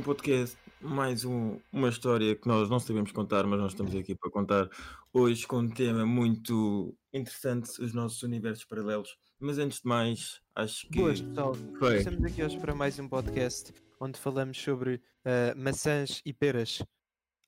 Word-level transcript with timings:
um 0.00 0.02
podcast, 0.02 0.56
mais 0.80 1.24
um- 1.26 1.58
uma 1.70 1.90
história 1.90 2.34
que 2.34 2.48
nós 2.48 2.70
não 2.70 2.80
sabemos 2.80 3.12
contar, 3.12 3.46
mas 3.46 3.60
nós 3.60 3.72
estamos 3.72 3.94
aqui 3.94 4.14
para 4.14 4.30
contar 4.30 4.68
hoje 5.12 5.46
com 5.46 5.58
um 5.58 5.68
tema 5.68 6.06
muito 6.06 6.96
interessante, 7.12 7.82
os 7.82 7.92
nossos 7.92 8.22
universos 8.22 8.64
paralelos. 8.64 9.16
Mas 9.38 9.58
antes 9.58 9.80
de 9.82 9.86
mais, 9.88 10.40
acho 10.54 10.88
que. 10.88 10.98
Boas, 10.98 11.20
pessoal. 11.20 11.54
Foi. 11.78 11.98
Estamos 11.98 12.24
aqui 12.24 12.42
hoje 12.42 12.58
para 12.58 12.74
mais 12.74 12.98
um 12.98 13.08
podcast 13.08 13.74
onde 14.00 14.18
falamos 14.18 14.56
sobre 14.58 15.02
ah, 15.24 15.54
maçãs 15.54 16.22
e 16.24 16.32
peras. 16.32 16.82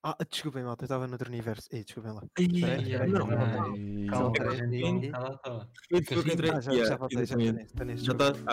Ah, 0.05 0.17
desculpem, 0.29 0.65
malta, 0.65 0.83
eu 0.83 0.87
estava 0.87 1.07
noutro 1.07 1.29
universo. 1.29 1.69
Ei, 1.71 1.85
desculpem 1.85 2.11
lá. 2.11 2.23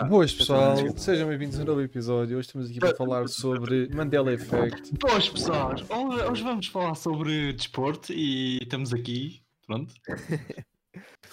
Boas 0.08 0.32
pessoal, 0.32 0.76
sejam 0.96 1.28
bem-vindos 1.28 1.58
a 1.58 1.62
um 1.62 1.66
novo 1.66 1.80
episódio. 1.80 2.38
Hoje 2.38 2.46
estamos 2.46 2.70
aqui 2.70 2.78
para 2.78 2.94
falar 2.94 3.26
sobre 3.26 3.88
Mandela 3.92 4.32
Effect. 4.32 4.96
Boas 5.00 5.28
pessoas, 5.28 5.84
hoje 6.30 6.44
vamos 6.44 6.68
falar 6.68 6.94
sobre 6.94 7.52
desporto 7.52 8.12
e 8.12 8.58
estamos 8.62 8.94
aqui, 8.94 9.42
pronto. 9.66 9.92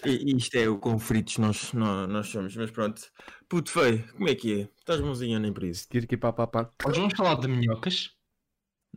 e, 0.04 0.36
isto 0.36 0.56
é 0.56 0.68
o 0.68 0.80
quão 0.80 0.98
fritos 0.98 1.38
nós, 1.38 1.74
nós, 1.74 2.10
nós 2.10 2.28
somos, 2.28 2.56
mas 2.56 2.72
pronto. 2.72 3.04
Puto 3.48 3.70
feio, 3.70 4.04
como 4.14 4.28
é 4.30 4.34
que 4.34 4.62
é? 4.62 4.70
Estás 4.80 5.00
mãozinha 5.00 5.38
ou 5.38 5.44
nem 5.44 5.54
por 5.54 5.64
isso? 5.64 5.88
Tiro 5.88 6.06
aqui 6.06 6.18
pá, 6.18 6.34
pá, 6.34 6.48
pá. 6.48 6.72
Hoje 6.88 7.00
vamos 7.00 7.14
falar 7.16 7.36
de 7.36 7.48
minhocas. 7.48 8.17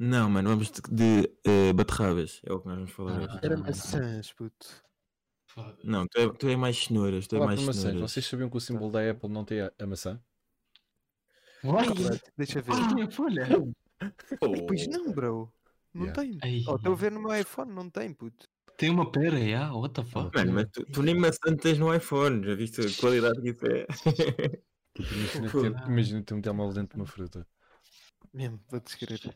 Não, 0.02 0.30
mano, 0.30 0.48
vamos 0.48 0.70
de, 0.70 0.80
de 0.90 1.30
eh, 1.44 1.74
beterrabas, 1.74 2.40
é 2.46 2.50
o 2.50 2.58
que 2.58 2.66
nós 2.68 2.76
vamos 2.78 2.90
falar 2.92 3.18
hoje. 3.18 3.38
Era 3.42 3.56
maçãs, 3.58 4.32
puto. 4.32 4.66
Não, 5.84 6.06
tu 6.08 6.18
é, 6.18 6.32
tu 6.32 6.48
é 6.48 6.56
mais 6.56 6.78
cenouras, 6.84 7.26
tu 7.26 7.36
é 7.36 7.38
mais 7.44 7.60
maçãs. 7.60 7.82
cenouras. 7.82 8.10
Vocês 8.10 8.24
sabiam 8.24 8.48
que 8.48 8.56
o 8.56 8.60
símbolo 8.60 8.90
da 8.90 9.10
Apple 9.10 9.28
não 9.28 9.44
tem 9.44 9.60
a, 9.60 9.70
a 9.78 9.86
maçã? 9.86 10.18
Chocolate, 11.60 12.22
Deixa 12.34 12.62
ver. 12.62 12.72
Ah, 12.72 13.10
folha. 13.10 13.46
Ei, 14.40 14.66
Pois 14.66 14.86
não, 14.86 15.12
bro. 15.12 15.52
Não 15.92 16.06
Yeah. 16.06 16.22
tem. 16.22 16.38
Ai, 16.42 16.64
Oh, 16.66 16.76
estou 16.76 16.92
a 16.92 16.96
ver 16.96 17.12
no 17.12 17.20
meu 17.20 17.38
iPhone, 17.38 17.70
não 17.70 17.90
tem, 17.90 18.14
puto. 18.14 18.48
Tem 18.78 18.88
uma 18.88 19.12
pera, 19.12 19.38
yeah? 19.38 19.74
what 19.74 19.92
the 19.92 20.02
fuck? 20.02 20.34
Mano, 20.34 20.52
mas 20.54 20.66
tu, 20.72 20.82
tu 20.86 21.02
nem 21.02 21.14
maçã 21.14 21.54
tens 21.60 21.78
no 21.78 21.94
iPhone, 21.94 22.42
já 22.42 22.54
viste 22.54 22.80
a 22.80 23.00
qualidade 23.00 23.38
que 23.42 23.50
isso 23.50 23.66
é? 23.66 23.86
Imagina 24.98 25.48
Fogo. 25.50 25.74
ter, 25.74 25.88
imagina 25.90 26.22
ter 26.22 26.32
um 26.34 26.40
telemóvel 26.40 26.72
dentro 26.74 26.96
de 26.96 27.02
uma 27.02 27.06
fruta. 27.06 27.46
Mesmo, 28.32 28.60
vou 28.70 28.80
descrever. 28.80 29.34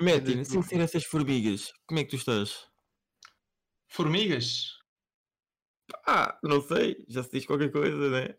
Metin, 0.00 0.44
sem 0.44 0.62
ser 0.62 0.80
essas 0.80 1.04
formigas, 1.04 1.72
como 1.86 1.98
é 2.00 2.04
que 2.04 2.10
tu 2.10 2.16
estás? 2.16 2.68
Formigas? 3.88 4.78
Ah, 6.06 6.38
não 6.42 6.60
sei, 6.60 7.04
já 7.08 7.22
se 7.22 7.30
diz 7.30 7.46
qualquer 7.46 7.70
coisa, 7.72 8.10
né? 8.10 8.34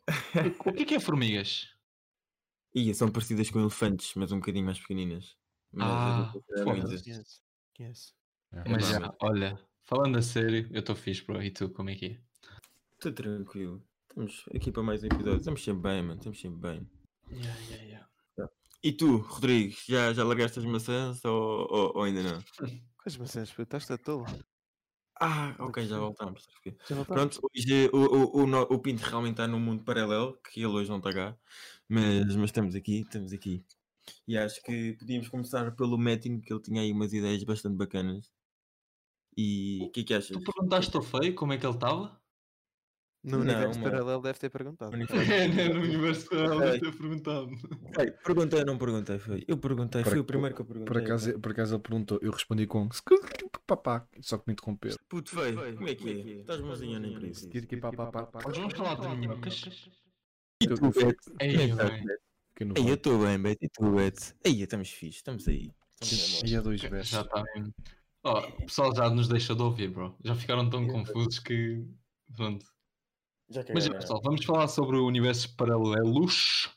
O 0.66 0.73
que 0.73 0.83
é 0.83 0.86
que 0.86 0.95
é 0.95 1.00
formigas? 1.00 1.70
Ia, 2.75 2.94
são 2.94 3.11
parecidas 3.11 3.50
com 3.50 3.59
elefantes, 3.59 4.14
mas 4.16 4.31
um 4.31 4.39
bocadinho 4.39 4.66
mais 4.66 4.80
pequeninas. 4.80 5.36
Mas 5.72 5.88
Ah, 5.89 6.31
sei 6.31 6.42
foda-se. 6.64 6.66
muito. 6.66 7.03
Conheço. 7.03 7.42
Conheço. 7.75 8.14
É. 8.53 8.70
Mas 8.70 8.88
já, 8.88 9.16
olha, 9.22 9.59
falando 9.86 10.17
a 10.17 10.22
sério, 10.22 10.70
eu 10.72 10.80
estou 10.80 10.95
fixe, 10.95 11.23
bro. 11.25 11.42
E 11.42 11.50
tu, 11.52 11.70
como 11.70 11.89
é 11.89 11.95
que 11.95 12.05
é? 12.05 12.22
Estou 12.94 13.11
tranquilo. 13.14 13.83
Estamos 14.09 14.45
aqui 14.53 14.72
para 14.72 14.83
mais 14.83 15.03
um 15.03 15.08
episódio. 15.08 15.38
Estamos 15.38 15.64
sempre 15.64 15.81
bem, 15.81 16.02
mano. 16.02 16.20
Estamos 16.20 16.39
sempre 16.39 16.59
bem. 16.59 16.89
Yeah, 17.31 17.59
yeah, 17.61 17.83
yeah. 17.83 17.86
E 18.83 18.92
tu, 18.92 19.17
Rodrigo, 19.17 19.75
já, 19.88 20.14
já 20.14 20.23
largaste 20.23 20.59
as 20.59 20.66
maçãs 20.66 21.23
ou, 21.25 21.67
ou, 21.70 21.97
ou 21.97 22.03
ainda 22.03 22.23
não? 22.23 22.44
Quais 23.02 23.17
maçãs, 23.17 23.52
puto? 23.52 23.78
Estás 23.78 23.92
a 23.92 24.03
tolo? 24.03 24.25
Ah, 25.20 25.56
ok, 25.59 25.83
já 25.86 25.97
quê? 26.61 26.78
Já 26.88 26.95
voltaste? 26.95 27.39
Pronto, 27.39 27.39
hoje 27.44 27.89
o, 27.92 27.98
o, 27.98 28.45
o, 28.45 28.61
o 28.75 28.80
Pinto 28.80 29.02
realmente 29.03 29.33
está 29.33 29.48
num 29.48 29.59
mundo 29.59 29.83
paralelo, 29.83 30.38
que 30.44 30.59
ele 30.59 30.67
hoje 30.67 30.89
não 30.89 30.98
está 30.98 31.11
cá, 31.11 31.38
mas, 31.89 32.36
mas 32.36 32.45
estamos 32.45 32.76
aqui, 32.76 32.99
estamos 33.02 33.33
aqui. 33.33 33.65
E 34.27 34.38
acho 34.38 34.61
que 34.61 34.94
podíamos 34.94 35.27
começar 35.27 35.76
pelo 35.76 35.98
Metin, 35.98 36.39
que 36.39 36.54
ele 36.54 36.61
tinha 36.61 36.82
aí 36.82 36.92
umas 36.92 37.14
ideias 37.14 37.44
bastante 37.44 37.76
bacanas. 37.76 38.32
E 39.36 39.80
o 39.82 39.92
que 39.92 40.02
é 40.02 40.04
que 40.04 40.14
achas? 40.14 40.38
Tu 40.38 40.39
perguntaste 40.44 40.95
ao 40.95 41.04
feio 41.04 41.33
como 41.33 41.54
é 41.54 41.58
que 41.58 41.65
ele 41.65 41.73
estava? 41.73 42.21
No 43.23 43.32
Não, 43.32 43.39
universo 43.42 43.80
mano. 43.80 43.92
paralelo 43.92 44.22
deve 44.22 44.39
ter 44.39 44.50
perguntado. 44.50 44.92
É, 45.58 45.70
no 45.73 45.82
universo 45.82 46.28
Ei. 46.33 46.60
deve 46.60 46.80
ter 46.80 46.98
perguntado. 46.98 47.50
Ei, 48.00 48.11
perguntei 48.11 48.60
ou 48.60 48.66
não 48.66 48.78
perguntei? 48.78 49.20
Foi. 49.20 49.44
Eu 49.48 49.58
perguntei, 49.58 50.04
Por 50.04 50.10
foi 50.11 50.20
o 50.20 50.23
primeiro 50.23 50.55
que 50.55 50.61
eu 50.61 50.66
perguntei. 50.66 50.94
Por 50.94 51.02
acaso, 51.04 51.39
por 51.39 51.52
acaso 51.52 51.76
ele 51.76 51.82
perguntou, 51.82 52.20
eu 52.22 52.32
respondi 52.32 52.67
com 52.67 52.88
papá, 53.66 54.08
só 54.22 54.38
que 54.38 54.45
me 54.48 54.54
interromper. 54.54 54.95
Puto 55.10 55.32
feio, 55.32 55.76
como 55.76 55.89
é 55.89 55.95
que 55.95 56.10
é? 56.10 56.14
Estás 56.39 56.61
mãozinha 56.61 57.00
nem 57.00 57.14
por 57.14 57.23
isso? 57.23 57.50
Vamos 57.52 58.73
falar 58.73 58.95
de 58.95 59.17
minhocas. 59.17 59.89
E 60.61 60.67
tu, 60.67 60.92
Beto? 60.92 61.36
Ei, 61.39 61.56
é 61.56 61.76
bem. 61.76 62.06
Beto? 62.06 62.88
Eu 62.88 62.94
estou 62.95 63.20
bem, 63.20 63.39
Beto. 63.39 63.66
E 63.66 63.70
tu, 63.70 63.92
Beto? 63.92 64.36
Ei, 64.44 64.61
estamos 64.61 64.89
fixe, 64.89 65.17
estamos 65.17 65.48
aí. 65.48 65.72
E 66.45 66.56
a 66.56 66.61
dois 66.61 66.82
versos. 66.82 67.10
Já 67.10 67.22
está. 67.22 67.44
Ó, 68.23 68.39
o 68.48 68.66
pessoal 68.66 68.95
já 68.95 69.10
nos 69.10 69.27
deixa 69.27 69.54
de 69.56 69.61
ouvir, 69.61 69.89
bro. 69.89 70.16
Já 70.23 70.36
ficaram 70.36 70.70
tão 70.70 70.88
confusos 70.88 71.39
que. 71.39 71.86
Pronto. 72.36 72.66
Já 73.49 73.63
Mas 73.73 73.87
pessoal, 73.87 74.21
vamos 74.21 74.43
falar 74.43 74.67
sobre 74.67 74.97
o 74.97 75.05
universo 75.05 75.55
paralelos. 75.55 76.69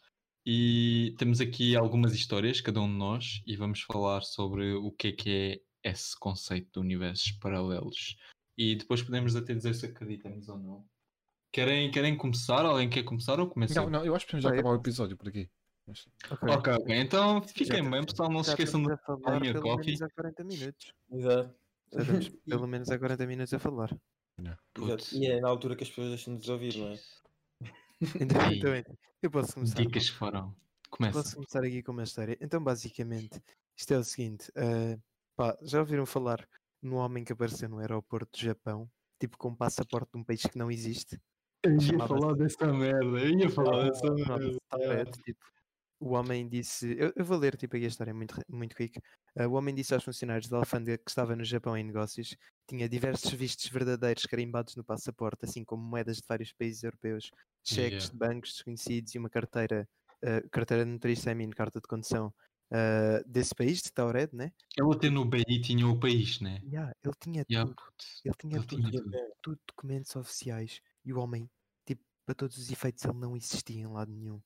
E 0.46 1.14
temos 1.18 1.40
aqui 1.40 1.76
algumas 1.76 2.14
histórias, 2.14 2.60
cada 2.60 2.80
um 2.80 2.88
de 2.88 2.94
nós, 2.96 3.42
e 3.46 3.56
vamos 3.56 3.82
falar 3.82 4.22
sobre 4.22 4.72
o 4.74 4.90
que 4.90 5.08
é 5.08 5.12
que 5.12 5.30
é 5.84 5.90
esse 5.90 6.18
conceito 6.18 6.70
de 6.72 6.78
universos 6.78 7.32
paralelos. 7.32 8.16
E 8.56 8.74
depois 8.76 9.02
podemos 9.02 9.36
até 9.36 9.52
dizer 9.54 9.74
se 9.74 9.86
acreditamos 9.86 10.48
ou 10.48 10.58
não. 10.58 10.84
Querem, 11.52 11.90
querem 11.90 12.16
começar? 12.16 12.64
Alguém 12.64 12.88
quer 12.88 13.02
começar 13.02 13.38
ou 13.40 13.48
começar? 13.48 13.82
Não, 13.82 13.90
não, 13.90 14.04
eu 14.04 14.14
acho 14.14 14.24
que 14.24 14.32
podemos 14.32 14.44
já 14.44 14.50
acabar 14.58 14.74
o 14.74 14.80
episódio 14.80 15.16
por 15.16 15.28
aqui. 15.28 15.50
Mas- 15.86 16.06
Ok. 16.56 16.72
Então 16.88 17.42
fiquem 17.42 17.82
Já- 17.84 17.90
bem, 17.90 18.04
pessoal. 18.04 18.30
Não 18.30 18.42
se 18.44 18.50
esqueçam 18.50 18.82
de. 18.82 18.92
estamos 18.92 19.20
a 19.20 19.22
falar 19.24 19.40
minha 19.40 19.52
pelo 19.52 19.64
coffee. 19.64 19.86
menos 19.86 20.02
há 20.02 20.08
40 20.10 20.44
minutos. 20.44 20.92
Exato. 21.10 21.54
Já 21.92 22.00
estamos 22.00 22.28
pelo 22.46 22.66
menos 22.68 22.90
há 22.90 22.98
40 22.98 23.26
minutos 23.26 23.52
a 23.52 23.58
falar. 23.58 23.90
Putz. 24.74 25.12
E 25.12 25.26
é 25.26 25.40
na 25.40 25.48
altura 25.48 25.76
que 25.76 25.84
as 25.84 25.88
pessoas 25.88 26.08
deixam 26.08 26.34
de 26.34 26.40
nos 26.40 26.48
ouvir, 26.48 26.76
não 26.76 26.88
é? 26.88 26.98
Então, 28.18 28.50
então, 28.50 28.74
então, 28.74 28.96
eu 29.20 29.30
posso 29.30 29.52
começar. 29.52 29.74
Dicas 29.74 30.08
que 30.08 30.16
foram. 30.16 30.56
Começa. 30.88 31.22
Posso 31.22 31.34
começar 31.36 31.62
aqui 31.62 31.82
com 31.82 31.92
uma 31.92 32.02
história. 32.02 32.36
Então, 32.40 32.62
basicamente, 32.62 33.38
isto 33.76 33.92
é 33.92 33.98
o 33.98 34.04
seguinte: 34.04 34.50
eh, 34.56 34.98
pá, 35.36 35.56
já 35.62 35.80
ouviram 35.80 36.06
falar 36.06 36.48
no 36.82 36.96
homem 36.96 37.24
que 37.24 37.32
apareceu 37.32 37.68
no 37.68 37.78
aeroporto 37.78 38.38
do 38.38 38.42
Japão, 38.42 38.90
tipo 39.18 39.36
com 39.36 39.50
um 39.50 39.54
passaporte 39.54 40.10
de 40.12 40.18
um 40.18 40.24
país 40.24 40.40
que 40.42 40.56
não 40.56 40.70
existe? 40.70 41.20
Eu 41.62 41.76
ia 41.76 42.06
falar 42.06 42.34
dessa 42.34 42.72
merda. 42.72 43.18
Eu 43.18 43.38
ia 43.38 43.50
falar 43.50 43.84
dessa 43.84 44.06
Chamava-se 44.06 44.58
merda. 44.78 45.10
Tipo, 45.10 45.44
o 46.00 46.12
homem 46.14 46.48
disse. 46.48 46.96
Eu, 46.98 47.12
eu 47.16 47.24
vou 47.24 47.38
ler 47.38 47.56
tipo, 47.56 47.76
aqui 47.76 47.84
a 47.84 47.88
história, 47.88 48.10
é 48.12 48.14
muito, 48.14 48.34
muito 48.48 48.74
quick. 48.76 49.00
Eh, 49.36 49.46
o 49.46 49.52
homem 49.52 49.74
disse 49.74 49.94
aos 49.94 50.04
funcionários 50.04 50.48
da 50.48 50.58
alfândega 50.58 50.98
que 50.98 51.10
estava 51.10 51.36
no 51.36 51.44
Japão 51.44 51.76
em 51.76 51.84
negócios 51.84 52.36
tinha 52.68 52.88
diversos 52.88 53.30
vistos 53.32 53.68
verdadeiros 53.70 54.24
carimbados 54.26 54.76
no 54.76 54.84
passaporte, 54.84 55.44
assim 55.44 55.64
como 55.64 55.82
moedas 55.82 56.18
de 56.18 56.22
vários 56.28 56.52
países 56.52 56.82
europeus, 56.84 57.30
cheques 57.64 58.08
Yeah. 58.08 58.10
de 58.10 58.16
bancos 58.16 58.52
desconhecidos 58.52 59.14
e 59.14 59.18
uma 59.18 59.30
carteira, 59.30 59.88
eh, 60.22 60.42
carteira 60.50 60.84
de 60.84 60.90
motorista, 60.92 61.34
mim, 61.34 61.50
carta 61.50 61.80
de 61.80 61.88
condução 61.88 62.32
eh, 62.72 63.22
desse 63.26 63.54
país, 63.54 63.82
de 63.82 63.92
Taured, 63.92 64.34
né? 64.34 64.52
Ele 64.76 64.92
até 64.94 65.08
no 65.10 65.24
BI 65.24 65.60
tinha 65.60 65.86
o 65.86 66.00
país, 66.00 66.40
né? 66.40 66.62
Yeah, 66.62 66.92
ele 67.02 67.14
tinha 67.18 67.46
Yeah, 67.48 67.66
tudo, 67.66 67.82
ele 68.24 68.34
tinha 68.38 68.58
ele 68.58 68.64
tudo, 68.64 68.82
tinha 68.82 68.92
tudo. 68.92 69.20
tudo, 69.42 69.60
documentos 69.66 70.14
oficiais 70.16 70.80
e 71.04 71.12
o 71.12 71.18
homem, 71.18 71.50
tipo, 71.86 72.04
para 72.26 72.34
todos 72.34 72.58
os 72.58 72.70
efeitos, 72.70 73.04
ele 73.04 73.18
não 73.18 73.36
existia 73.36 73.80
em 73.80 73.86
lado 73.86 74.12
nenhum. 74.12 74.42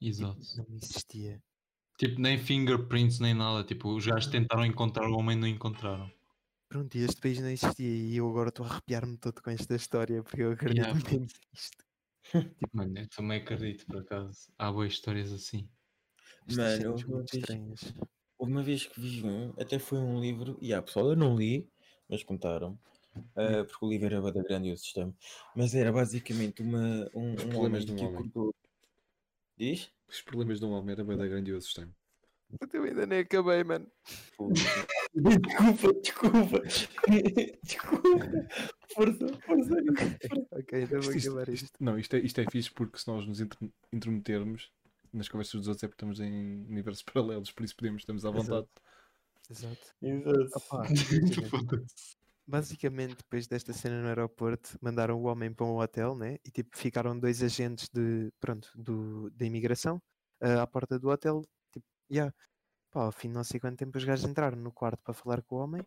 Tipo, 0.00 0.06
Exato. 0.08 0.40
não 0.56 0.76
existia. 0.76 1.42
Tipo, 1.98 2.20
nem 2.20 2.38
fingerprints, 2.38 3.20
nem 3.20 3.34
nada. 3.34 3.62
Tipo, 3.62 3.94
os 3.94 4.06
gajos 4.06 4.30
tentaram 4.30 4.64
encontrar 4.64 5.06
o 5.08 5.18
homem 5.18 5.36
e 5.36 5.40
não 5.40 5.46
encontraram. 5.46 6.10
Pronto, 6.68 6.96
e 6.96 7.00
este 7.02 7.20
país 7.20 7.38
não 7.40 7.50
existia 7.50 7.86
e 7.88 8.16
eu 8.16 8.28
agora 8.28 8.48
estou 8.48 8.64
a 8.64 8.68
arrepiar-me 8.70 9.18
todo 9.18 9.42
com 9.42 9.50
esta 9.50 9.74
história 9.74 10.22
porque 10.22 10.42
eu 10.42 10.52
acredito 10.52 10.84
Yeah. 10.84 10.94
mesmo 11.04 11.26
nisto. 11.52 11.84
Mano, 12.72 12.98
eu 12.98 13.08
também 13.08 13.40
acredito, 13.40 13.84
por 13.86 13.98
acaso. 13.98 14.52
Há 14.58 14.72
boas 14.72 14.92
histórias 14.92 15.32
assim. 15.32 15.68
Mano, 16.56 16.92
houve 16.92 17.04
uma 17.04 17.18
vez- 17.18 17.34
estranhas. 17.34 17.94
Houve 18.38 18.52
uma 18.52 18.62
vez 18.62 18.86
que 18.86 18.98
vi 19.00 19.22
um, 19.26 19.50
até 19.60 19.78
foi 19.78 19.98
um 19.98 20.18
livro, 20.18 20.56
e 20.62 20.72
ah, 20.72 20.80
pessoal, 20.80 21.10
eu 21.10 21.16
não 21.16 21.36
li, 21.36 21.68
mas 22.08 22.22
contaram, 22.24 22.78
ah, 23.36 23.64
porque 23.68 23.84
o 23.84 23.88
livro 23.90 24.06
era 24.06 24.20
bué 24.20 24.32
da 24.32 24.42
grande 24.42 24.68
e 24.68 24.72
o 24.72 24.78
sistema, 24.78 25.14
mas 25.54 25.74
era 25.74 25.92
basicamente 25.92 26.62
uma, 26.62 27.06
um, 27.14 27.34
um 27.52 27.58
homem 27.60 27.84
que 27.84 28.02
acordou. 28.02 28.54
Diz? 29.60 29.90
Os 30.08 30.22
problemas 30.22 30.58
de 30.58 30.64
um 30.64 30.70
homem 30.70 30.92
era 30.94 31.04
bem 31.04 31.18
da 31.18 31.26
grande 31.26 31.50
e 31.50 31.54
o 31.54 31.60
sistema. 31.60 31.94
Eu 32.72 32.82
ainda 32.82 33.06
nem 33.06 33.18
acabei, 33.20 33.62
mano. 33.62 33.86
Desculpa, 35.14 35.92
desculpa, 36.02 36.60
desculpa, 37.62 38.48
força, 38.94 39.26
força. 39.46 39.74
Ok, 40.52 40.82
então 40.82 41.00
vou 41.02 41.12
Isto- 41.14 41.28
acabar 41.30 41.48
isto- 41.52 41.64
isto. 41.66 41.76
Não, 41.84 41.98
isto 41.98 42.16
é, 42.16 42.20
isto 42.20 42.40
é 42.40 42.50
fixe 42.50 42.70
porque 42.72 42.98
se 42.98 43.06
nós 43.06 43.26
nos 43.26 43.40
intrometermos 43.92 44.72
nas 45.12 45.28
conversas 45.28 45.60
dos 45.60 45.68
outros 45.68 45.84
é 45.84 45.88
porque 45.88 45.96
estamos 45.96 46.20
em 46.20 46.64
universos 46.68 47.02
paralelos, 47.12 47.50
por 47.52 47.62
isso 47.64 47.76
podemos, 47.76 48.02
estamos 48.02 48.24
à 48.24 48.30
vontade. 48.30 48.66
Exato. 49.50 49.94
Exato. 50.02 50.56
Opa, 50.56 50.86
imagina, 50.90 51.48
foda-se. 51.48 52.16
Basicamente, 52.50 53.16
depois 53.18 53.46
desta 53.48 53.72
cena 53.72 54.02
no 54.02 54.08
aeroporto, 54.08 54.78
mandaram 54.82 55.20
o 55.20 55.24
homem 55.26 55.52
para 55.54 55.66
um 55.66 55.78
hotel, 55.78 56.14
né? 56.16 56.36
E 56.44 56.50
tipo, 56.50 56.76
ficaram 56.76 57.18
dois 57.18 57.42
agentes 57.42 57.88
de, 57.92 58.32
pronto, 58.40 58.70
do, 58.76 59.30
da 59.30 59.46
imigração 59.46 60.02
ah, 60.42 60.62
à 60.62 60.66
porta 60.66 60.98
do 60.98 61.08
hotel. 61.10 61.42
Tipo, 61.72 61.86
yeah. 62.12 62.34
Pá, 62.90 63.04
ao 63.04 63.12
fim 63.12 63.28
de 63.28 63.34
não 63.34 63.44
sei 63.44 63.60
quanto 63.60 63.78
tempo 63.78 63.96
os 63.98 64.04
gajos 64.04 64.24
entraram 64.26 64.58
no 64.58 64.72
quarto 64.72 65.02
para 65.04 65.14
falar 65.14 65.42
com 65.42 65.56
o 65.56 65.60
homem 65.60 65.86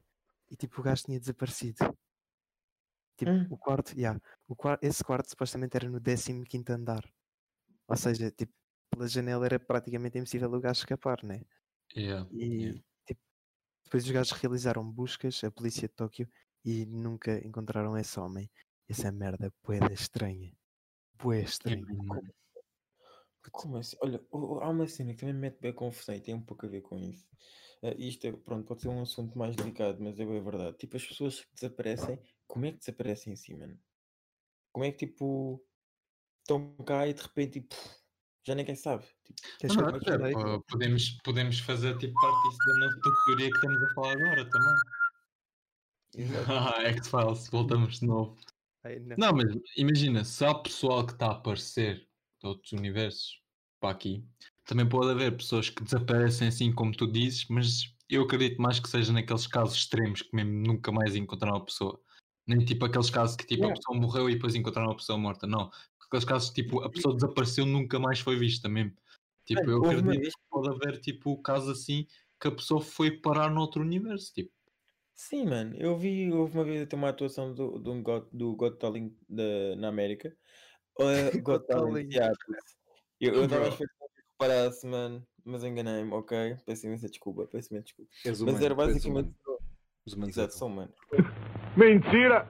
e 0.51 0.55
tipo 0.57 0.81
o 0.81 0.83
gajo 0.83 1.03
tinha 1.05 1.19
desaparecido. 1.19 1.77
Tipo, 3.17 3.31
Hum. 3.31 3.47
o 3.49 3.57
quarto, 3.57 3.93
yeah, 3.95 4.19
o 4.47 4.55
quar 4.55 4.79
esse 4.81 5.03
quarto 5.03 5.29
supostamente 5.29 5.75
era 5.77 5.89
no 5.89 6.01
15 6.01 6.71
andar. 6.73 7.03
Ou 7.87 7.97
seja, 7.97 8.31
tipo, 8.31 8.53
pela 8.91 9.07
janela 9.07 9.45
era 9.45 9.59
praticamente 9.59 10.17
impossível 10.17 10.51
o 10.53 10.59
gajo 10.61 10.81
escapar, 10.81 11.23
né? 11.23 11.41
Yeah. 11.95 12.27
E 12.31 12.45
Yeah. 12.65 12.83
tipo, 13.07 13.21
depois 13.85 14.05
os 14.05 14.11
gajos 14.11 14.31
realizaram 14.33 14.89
buscas, 14.91 15.43
a 15.43 15.51
polícia 15.51 15.87
de 15.87 15.93
Tóquio, 15.95 16.29
e 16.63 16.85
nunca 16.85 17.45
encontraram 17.45 17.97
esse 17.97 18.19
homem. 18.19 18.49
Essa 18.87 19.11
merda 19.11 19.51
poeda 19.61 19.91
estranha. 19.93 20.51
Bué 21.15 21.41
estranha. 21.41 21.85
Hum, 21.89 22.21
Como 23.51 23.77
assim? 23.77 23.97
Olha, 24.01 24.21
há 24.61 24.69
uma 24.69 24.87
cena 24.87 25.13
que 25.13 25.19
também 25.19 25.33
me 25.33 25.41
mete 25.41 25.59
bem 25.59 25.73
confusão 25.73 26.15
e 26.15 26.21
tem 26.21 26.33
um 26.35 26.41
pouco 26.41 26.65
a 26.65 26.69
ver 26.69 26.81
com 26.81 26.97
isso. 26.97 27.25
Ah, 27.81 27.93
isto 27.97 28.25
é, 28.25 28.31
pronto, 28.31 28.65
pode 28.65 28.81
ser 28.81 28.89
um 28.89 29.01
assunto 29.01 29.37
mais 29.37 29.55
delicado, 29.55 30.01
mas 30.01 30.19
é 30.19 30.25
bem 30.25 30.41
verdade. 30.41 30.77
Tipo, 30.77 30.97
as 30.97 31.05
pessoas 31.05 31.41
que 31.41 31.53
desaparecem, 31.53 32.21
como 32.47 32.65
é 32.65 32.71
que 32.71 32.79
desaparecem 32.79 33.33
assim, 33.33 33.55
mano? 33.55 33.77
Como 34.71 34.85
é 34.85 34.91
que, 34.91 35.05
tipo, 35.05 35.63
estão 36.39 36.75
cá 36.85 37.07
e 37.07 37.13
de 37.13 37.21
repente, 37.21 37.61
tipo, 37.61 37.75
já 38.45 38.55
ninguém 38.55 38.75
sabe? 38.75 39.05
Tipo, 39.23 39.73
Não, 39.75 39.91
não, 39.91 40.55
é, 40.55 40.59
podemos, 40.67 41.17
podemos 41.23 41.59
fazer 41.59 41.97
tipo 41.97 42.13
parte 42.19 42.49
disso 42.49 42.57
da 42.67 42.85
nossa 42.85 42.99
teoria 43.25 43.49
que 43.49 43.55
estamos 43.55 43.83
a 43.83 43.93
falar 43.93 44.11
agora 44.11 44.49
também. 44.49 44.75
Exato. 46.15 46.45
Ah, 46.51 46.81
X-Files, 46.89 47.49
voltamos 47.49 47.99
de 47.99 48.05
novo. 48.05 48.37
Ai, 48.83 48.99
não. 48.99 49.15
Não, 49.17 49.33
mas 49.33 49.45
imagina, 49.77 50.23
se 50.23 50.45
há 50.45 50.53
pessoal 50.53 51.05
que 51.05 51.13
está 51.13 51.27
a 51.27 51.31
aparecer 51.31 52.07
de 52.41 52.47
outros 52.47 52.73
universos 52.73 53.41
para 53.79 53.91
aqui, 53.91 54.23
também 54.65 54.87
pode 54.87 55.11
haver 55.11 55.35
pessoas 55.35 55.69
que 55.69 55.83
desaparecem 55.83 56.47
assim 56.47 56.73
como 56.73 56.95
tu 56.95 57.05
dizes, 57.07 57.45
mas 57.49 57.93
eu 58.09 58.23
acredito 58.23 58.61
mais 58.61 58.79
que 58.79 58.89
seja 58.89 59.11
naqueles 59.11 59.47
casos 59.47 59.75
extremos 59.75 60.21
que 60.21 60.35
mesmo 60.35 60.51
nunca 60.51 60.91
mais 60.91 61.15
encontraram 61.15 61.57
a 61.57 61.65
pessoa. 61.65 61.99
Nem 62.45 62.59
tipo 62.63 62.85
aqueles 62.85 63.09
casos 63.09 63.35
que 63.35 63.45
tipo, 63.45 63.63
a 63.63 63.67
Yeah. 63.67 63.79
pessoa 63.79 63.99
morreu 63.99 64.29
e 64.29 64.35
depois 64.35 64.55
encontraram 64.55 64.91
a 64.91 64.95
pessoa 64.95 65.17
morta. 65.17 65.47
Não. 65.47 65.71
Aqueles 66.05 66.25
casos 66.25 66.49
tipo, 66.51 66.81
a 66.81 66.89
pessoa 66.89 67.15
desapareceu 67.15 67.65
nunca 67.65 67.97
mais 67.99 68.19
foi 68.19 68.37
vista 68.37 68.67
mesmo. 68.67 68.93
Tipo, 69.45 69.69
eu 69.69 69.83
acredito 69.85 70.33
que 70.33 70.43
pode 70.49 70.69
haver 70.69 70.99
tipo 70.99 71.41
casos 71.41 71.69
assim 71.69 72.05
que 72.39 72.47
a 72.47 72.51
pessoa 72.51 72.81
foi 72.81 73.11
parar 73.11 73.49
noutro 73.49 73.81
universo. 73.81 74.33
Tipo, 74.33 74.51
Sim, 75.15 75.45
mano, 75.45 75.75
eu 75.77 75.95
vi, 75.97 76.31
houve 76.31 76.57
uma 76.57 76.63
vez 76.63 76.81
até 76.81 76.95
uma 76.95 77.09
atuação 77.09 77.53
do, 77.53 77.79
do, 77.79 78.01
God, 78.01 78.27
do 78.31 78.55
God 78.55 78.77
Talent 78.77 79.13
da, 79.29 79.75
na 79.77 79.87
América. 79.89 80.35
Uh, 80.95 81.41
God 81.41 81.43
God 81.43 81.65
Talent, 81.65 82.13
eu 83.19 83.33
eu 83.33 83.43
estava 83.45 83.63
a 83.63 83.69
Bro. 83.69 83.73
esperar 83.73 83.89
que 84.13 84.21
reparasse, 84.31 84.85
mano, 84.85 85.27
mas 85.43 85.63
enganei-me, 85.63 86.13
ok? 86.13 86.55
Peço 86.67 86.85
imensa 86.85 87.09
desculpa, 87.09 87.47
peço 87.47 87.73
imensa 87.73 87.85
desculpa. 87.85 88.11
És 88.23 88.41
Mas 88.41 88.53
humano, 88.53 88.65
era 88.65 88.75
tu 88.75 88.81
és 88.81 88.85
basicamente. 88.87 89.25
humano. 89.25 89.59
Os 90.05 90.13
humanos 90.13 90.37
Exato, 90.37 90.49
erram. 90.49 90.59
são, 90.59 90.69
mano. 90.69 90.93
Mentira! 91.75 92.47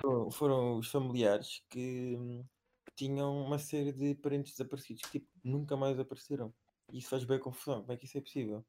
Foram, 0.00 0.30
foram 0.30 0.78
os 0.78 0.90
familiares 0.90 1.62
que 1.68 2.16
hum, 2.16 2.44
tinham 2.96 3.36
uma 3.44 3.58
série 3.58 3.92
de 3.92 4.14
parentes 4.14 4.52
desaparecidos 4.52 5.02
que 5.02 5.18
tipo, 5.18 5.28
nunca 5.42 5.76
mais 5.76 5.98
apareceram. 5.98 6.54
E 6.92 6.98
isso 6.98 7.08
faz 7.08 7.24
bem 7.24 7.38
confusão. 7.38 7.80
Como 7.80 7.92
é 7.92 7.96
que 7.96 8.04
isso 8.04 8.18
é 8.18 8.20
possível? 8.20 8.64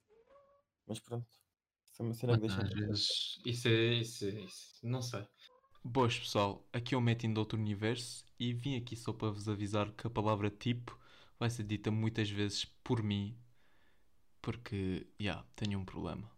Mas 0.87 0.99
pronto. 0.99 1.27
Isso 1.91 2.01
é 2.01 2.05
uma 2.05 2.13
cena 2.13 2.33
que 2.33 2.47
deixa. 2.47 2.61
Às 2.61 2.69
vezes, 2.69 3.39
isso 3.45 3.67
é, 3.67 3.93
isso 3.93 4.25
é, 4.25 4.29
isso, 4.29 4.79
não 4.83 5.01
sei. 5.01 5.25
Boas 5.83 6.17
pessoal, 6.17 6.67
aqui 6.73 6.95
é 6.95 6.97
o 6.97 7.01
Metin 7.01 7.31
do 7.31 7.39
outro 7.39 7.59
universo 7.59 8.25
e 8.39 8.53
vim 8.53 8.75
aqui 8.75 8.95
só 8.95 9.13
para 9.13 9.29
vos 9.29 9.47
avisar 9.47 9.91
que 9.91 10.07
a 10.07 10.09
palavra 10.09 10.49
tipo 10.49 10.99
vai 11.39 11.49
ser 11.49 11.63
dita 11.63 11.91
muitas 11.91 12.29
vezes 12.29 12.65
por 12.83 13.03
mim, 13.03 13.37
porque, 14.41 15.07
já, 15.19 15.43
tenho 15.55 15.79
um 15.79 15.85
problema. 15.85 16.29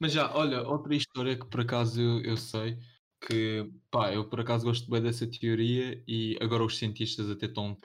Mas 0.00 0.12
já, 0.12 0.34
olha, 0.34 0.62
outra 0.62 0.94
história 0.94 1.38
que 1.38 1.46
por 1.46 1.60
acaso 1.60 2.00
eu, 2.00 2.22
eu 2.22 2.36
sei, 2.36 2.78
que, 3.20 3.70
pá, 3.90 4.12
eu 4.12 4.28
por 4.28 4.40
acaso 4.40 4.64
gosto 4.64 4.88
bem 4.90 5.02
dessa 5.02 5.26
teoria 5.26 6.02
e 6.06 6.38
agora 6.40 6.64
os 6.64 6.78
cientistas 6.78 7.30
até 7.30 7.46
estão, 7.46 7.78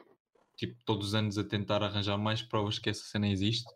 tipo, 0.56 0.77
todos 0.86 1.07
os 1.07 1.15
anos 1.15 1.38
a 1.38 1.44
tentar 1.44 1.81
arranjar 1.83 2.18
mais 2.18 2.42
provas 2.42 2.77
que 2.77 2.89
essa 2.89 3.04
cena 3.04 3.27
existe. 3.27 3.69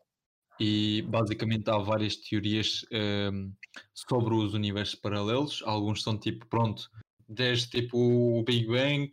E 0.60 1.02
basicamente 1.04 1.70
há 1.70 1.78
várias 1.78 2.16
teorias 2.16 2.86
ehm, 2.92 3.52
sobre 3.94 4.36
os 4.36 4.54
universos 4.54 4.96
paralelos. 4.96 5.62
Alguns 5.66 6.04
são 6.04 6.18
tipo, 6.18 6.46
pronto, 6.48 6.90
desde 7.28 7.70
tipo 7.70 7.98
o 7.98 8.44
Big 8.44 8.68
Bang, 8.68 9.10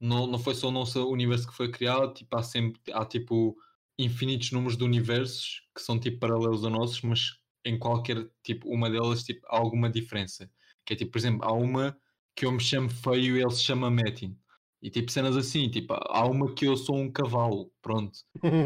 não, 0.00 0.26
não 0.26 0.38
foi 0.38 0.54
só 0.54 0.68
o 0.68 0.72
nosso 0.72 1.08
universo 1.10 1.48
que 1.48 1.54
foi 1.56 1.70
criado, 1.70 2.12
tipo, 2.14 2.36
há 2.36 2.42
sempre 2.42 2.80
há 2.92 3.04
tipo 3.04 3.56
infinitos 3.98 4.50
números 4.52 4.76
de 4.76 4.84
universos 4.84 5.62
que 5.74 5.80
são 5.80 5.98
tipo 5.98 6.18
paralelos 6.18 6.64
a 6.64 6.70
nossos, 6.70 7.00
mas 7.02 7.38
em 7.64 7.78
qualquer 7.78 8.28
tipo, 8.42 8.68
uma 8.68 8.90
delas 8.90 9.24
tipo, 9.24 9.46
há 9.46 9.56
alguma 9.56 9.88
diferença. 9.90 10.50
Que 10.84 10.94
é 10.94 10.96
tipo, 10.96 11.12
por 11.12 11.18
exemplo, 11.18 11.44
há 11.46 11.52
uma 11.52 11.96
que 12.36 12.44
eu 12.44 12.52
me 12.52 12.60
chamo 12.60 12.90
feio 12.90 13.36
e 13.36 13.42
ele 13.42 13.50
se 13.50 13.62
chama 13.62 13.90
Metin. 13.90 14.36
E 14.84 14.90
tipo 14.90 15.10
cenas 15.10 15.36
assim, 15.36 15.70
tipo, 15.70 15.94
há 15.94 16.26
uma 16.26 16.54
que 16.54 16.66
eu 16.66 16.76
sou 16.76 16.96
um 16.98 17.10
cavalo, 17.10 17.72
pronto. 17.82 18.18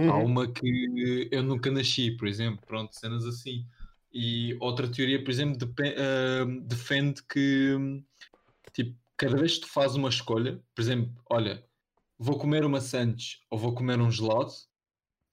Há 0.05 0.17
uma 0.19 0.53
que 0.53 1.29
eu 1.33 1.45
nunca 1.45 1.71
nasci, 1.71 2.17
por 2.17 2.29
exemplo, 2.29 2.67
pronto, 2.67 2.93
cenas 2.99 3.25
assim. 3.25 3.67
E 4.13 4.57
outra 4.61 4.91
teoria, 4.91 5.23
por 5.23 5.31
exemplo, 5.31 5.57
depe- 5.59 5.95
ah, 5.99 6.45
defende 6.67 7.23
que 7.25 7.77
tipo, 8.73 8.99
cada 9.17 9.37
vez 9.39 9.57
que 9.57 9.61
tu 9.63 9.69
fazes 9.69 9.97
uma 9.97 10.09
escolha, 10.09 10.63
por 10.75 10.83
exemplo, 10.83 11.23
olha, 11.31 11.65
vou 12.19 12.39
comer 12.39 12.65
uma 12.65 12.81
Santos 12.81 13.41
ou 13.51 13.59
vou 13.59 13.75
comer 13.75 14.01
um 14.01 14.11
gelado, 14.11 14.53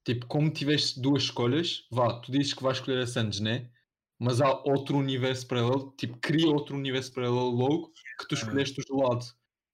tipo, 0.06 0.28
como 0.28 0.50
tiveste 0.52 1.00
duas 1.02 1.24
escolhas, 1.24 1.88
vá, 1.92 2.20
tu 2.20 2.32
dizes 2.32 2.54
que 2.54 2.64
vais 2.64 2.78
escolher 2.78 3.02
a 3.04 3.08
Santos, 3.08 3.40
né? 3.40 3.72
Mas 4.20 4.42
há 4.42 4.50
outro 4.66 4.98
universo 4.98 5.48
paralelo, 5.48 5.94
tipo, 5.98 6.18
cria 6.20 6.48
outro 6.48 6.76
universo 6.76 7.14
paralelo 7.14 7.50
logo 7.50 7.92
que 8.20 8.28
tu 8.28 8.36
escolheste 8.36 8.80
o 8.82 8.84
gelado. 8.88 9.26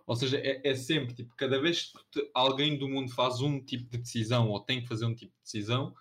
Ou 0.05 0.15
seja, 0.15 0.37
é, 0.37 0.61
é 0.67 0.75
sempre, 0.75 1.13
tipo, 1.15 1.35
cada 1.35 1.59
vez 1.61 1.91
que 2.11 2.29
alguém 2.33 2.77
do 2.77 2.89
mundo 2.89 3.11
faz 3.11 3.41
um 3.41 3.63
tipo 3.63 3.89
de 3.89 3.97
decisão 3.99 4.49
ou 4.49 4.59
tem 4.59 4.81
que 4.81 4.87
fazer 4.87 5.05
um 5.05 5.15
tipo 5.15 5.33
de 5.33 5.43
decisão, 5.43 5.93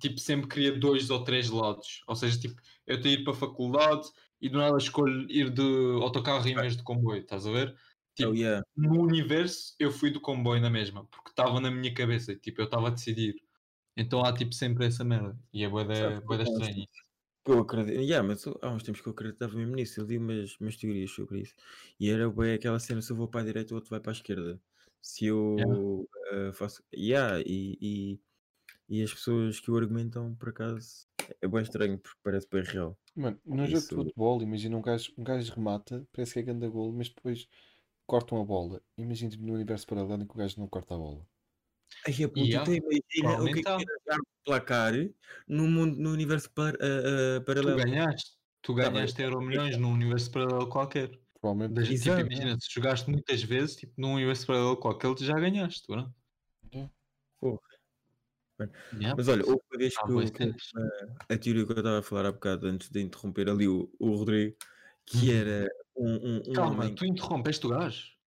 tipo, 0.00 0.18
sempre 0.20 0.48
cria 0.48 0.78
dois 0.78 1.10
ou 1.10 1.24
três 1.24 1.50
lados. 1.50 2.02
Ou 2.06 2.16
seja, 2.16 2.38
tipo, 2.38 2.60
eu 2.86 3.00
tenho 3.00 3.20
ir 3.20 3.24
para 3.24 3.32
a 3.32 3.36
faculdade 3.36 4.08
e 4.40 4.48
do 4.48 4.58
nada 4.58 4.76
escolho 4.78 5.30
ir 5.30 5.50
de 5.50 5.62
autocarro 6.02 6.46
em 6.48 6.54
vez 6.54 6.76
de 6.76 6.82
comboio, 6.82 7.20
estás 7.20 7.46
a 7.46 7.50
ver? 7.52 7.76
Tipo, 8.14 8.30
Oh, 8.30 8.34
yeah. 8.34 8.62
no 8.76 9.02
universo 9.02 9.74
eu 9.78 9.90
fui 9.90 10.10
do 10.10 10.20
comboio 10.20 10.60
na 10.60 10.70
mesma, 10.70 11.06
porque 11.06 11.30
estava 11.30 11.60
na 11.60 11.70
minha 11.70 11.92
cabeça, 11.94 12.34
tipo, 12.34 12.60
eu 12.60 12.64
estava 12.66 12.88
a 12.88 12.90
decidir. 12.90 13.34
Então 13.96 14.24
há 14.24 14.32
tipo 14.32 14.54
sempre 14.54 14.86
essa 14.86 15.04
merda. 15.04 15.38
E 15.52 15.64
é 15.64 15.68
bué 15.68 15.84
da 15.84 16.20
da 16.20 16.44
que 17.44 17.50
eu 17.50 17.58
acredito. 17.60 18.00
Yeah, 18.00 18.26
mas 18.26 18.44
eu- 18.44 18.58
há 18.62 18.70
uns 18.72 18.82
tempos 18.82 19.00
que 19.00 19.08
eu 19.08 19.12
acreditava 19.12 19.54
mesmo 19.56 19.74
nisso. 19.76 20.00
Eu 20.00 20.06
li 20.06 20.18
umas, 20.18 20.56
umas 20.60 20.76
teorias 20.76 21.10
sobre 21.10 21.40
isso. 21.42 21.54
E 21.98 22.10
era 22.10 22.30
bem 22.30 22.54
aquela 22.54 22.78
cena: 22.80 23.02
se 23.02 23.12
eu 23.12 23.16
vou 23.16 23.28
para 23.28 23.40
a 23.42 23.44
direita, 23.44 23.72
o 23.74 23.76
outro 23.76 23.90
vai 23.90 24.00
para 24.00 24.12
a 24.12 24.14
esquerda. 24.14 24.60
Se 25.02 25.26
eu 25.26 26.08
eh, 26.32 26.52
faço. 26.52 26.82
Yeah, 26.94 27.40
e, 27.46 27.78
e, 27.80 28.20
e 28.88 29.02
as 29.02 29.12
pessoas 29.14 29.60
que 29.60 29.70
o 29.70 29.76
argumentam, 29.78 30.34
por 30.36 30.50
acaso, 30.50 31.08
é 31.42 31.48
bem 31.48 31.62
estranho, 31.62 31.98
porque 32.00 32.18
parece 32.22 32.48
bem 32.50 32.62
real. 32.64 32.98
Mano, 33.14 33.40
num 33.44 33.66
jogo 33.68 33.86
de 33.86 33.94
futebol, 33.94 34.42
imagina 34.42 34.76
um 34.76 34.82
gajo, 34.82 35.12
um 35.16 35.22
gajo 35.24 35.52
remata, 35.54 36.08
parece 36.12 36.32
que 36.34 36.38
é 36.40 36.42
grande 36.42 36.68
gol, 36.68 36.92
mas 36.92 37.08
depois 37.08 37.48
cortam 38.06 38.40
a 38.40 38.44
bola. 38.44 38.82
Imagina 38.96 39.30
tipo, 39.30 39.44
no 39.44 39.54
universo 39.54 39.86
paralelo 39.86 40.22
em 40.22 40.26
que 40.26 40.34
o 40.34 40.38
gajo 40.38 40.58
não 40.60 40.68
corta 40.68 40.94
a 40.94 40.98
bola. 40.98 41.28
Aí 42.06 42.24
a 42.24 42.28
puta, 42.28 42.40
Yeah, 42.40 42.72
então 42.72 42.74
imagina 42.74 43.42
o 43.42 43.52
que 43.52 43.60
é 43.60 43.62
jogar 43.62 44.16
um 44.16 44.44
placar 44.44 44.92
no, 45.46 45.66
mundo, 45.68 45.96
no 45.98 46.12
universo 46.12 46.50
par, 46.50 46.74
ah, 46.74 47.36
ah, 47.36 47.40
Tu 47.40 47.44
paralelo. 47.44 47.76
ganhaste. 47.76 48.30
Tu 48.62 48.74
Tá 48.74 48.90
ganhaste 48.90 49.22
euro 49.22 49.40
milhões 49.40 49.76
num 49.76 49.92
universo 49.92 50.30
paralelo 50.30 50.68
qualquer. 50.68 51.10
Provavelmente. 51.40 51.82
Tipo, 51.82 51.92
Exato. 51.92 52.20
imagina, 52.20 52.56
se 52.60 52.68
jogaste 52.72 53.10
muitas 53.10 53.42
vezes, 53.42 53.76
tipo, 53.76 53.92
num 53.96 54.14
universo 54.14 54.46
paralelo 54.46 54.76
qualquer, 54.76 55.14
tu 55.14 55.24
já 55.24 55.34
ganhaste, 55.38 55.84
não 55.88 56.12
yeah. 58.98 59.14
Mas 59.16 59.28
olha, 59.28 59.44
houve 59.44 59.60
uma 59.70 59.78
vez 59.78 59.94
Há 59.96 60.06
que, 60.06 60.12
eu, 60.12 60.24
que 60.24 60.38
cenas. 60.38 60.62
a 61.28 61.38
teoria 61.38 61.64
que 61.64 61.72
eu 61.72 61.76
estava 61.78 61.98
a 61.98 62.02
falar 62.02 62.26
há 62.26 62.32
bocado 62.32 62.66
antes 62.66 62.90
de 62.90 63.00
interromper 63.00 63.48
ali 63.48 63.66
o, 63.66 63.90
o 63.98 64.14
Rodrigo, 64.14 64.56
que 65.06 65.30
Uhum. 65.30 65.36
era 65.36 65.68
um, 65.96 66.14
um, 66.14 66.36
um 66.46 66.52
Calma, 66.52 66.84
homem 66.84 66.94
tu 66.94 67.06
interrompeste 67.06 67.66
o 67.66 67.70
gajo? 67.70 68.19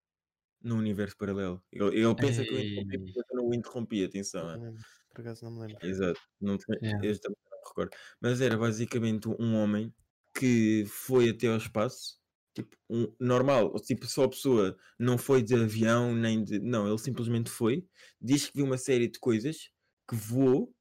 No 0.63 0.75
universo 0.77 1.17
paralelo. 1.17 1.61
Ele, 1.71 1.99
ele 1.99 2.15
pensa 2.15 2.43
que 2.43 2.53
eu 2.53 2.59
Ei. 2.59 2.79
interrompi, 2.79 3.13
eu 3.15 3.23
não 3.37 3.47
o 3.47 3.53
interrompi, 3.53 4.03
atenção. 4.05 4.43
Não 4.45 4.51
é. 4.51 4.57
me 4.57 4.65
lembro. 4.67 4.83
Por 5.13 5.21
acaso 5.21 5.45
não 5.45 5.51
me 5.51 5.59
lembro. 5.67 5.87
Exato, 5.87 6.21
não 6.41 6.57
te- 6.57 6.65
Yeah. 6.81 7.05
eu 7.07 7.19
também 7.19 7.37
não 7.51 7.57
me 7.59 7.67
recordo. 7.67 7.91
Mas 8.21 8.41
era 8.41 8.57
basicamente 8.57 9.27
um 9.27 9.55
homem 9.55 9.93
que 10.35 10.85
foi 10.87 11.29
até 11.29 11.47
ao 11.47 11.57
espaço, 11.57 12.19
tipo, 12.55 12.75
um, 12.89 13.13
normal, 13.19 13.73
tipo, 13.81 14.07
só 14.07 14.23
a 14.23 14.29
pessoa 14.29 14.75
não 14.99 15.17
foi 15.17 15.43
de 15.43 15.53
avião, 15.55 16.15
nem 16.15 16.43
de. 16.43 16.59
Não, 16.59 16.87
ele 16.87 16.97
simplesmente 16.97 17.49
foi, 17.51 17.87
diz 18.19 18.47
que 18.47 18.57
viu 18.57 18.65
uma 18.65 18.77
série 18.77 19.07
de 19.07 19.19
coisas, 19.19 19.69
que 20.09 20.15
voou 20.15 20.73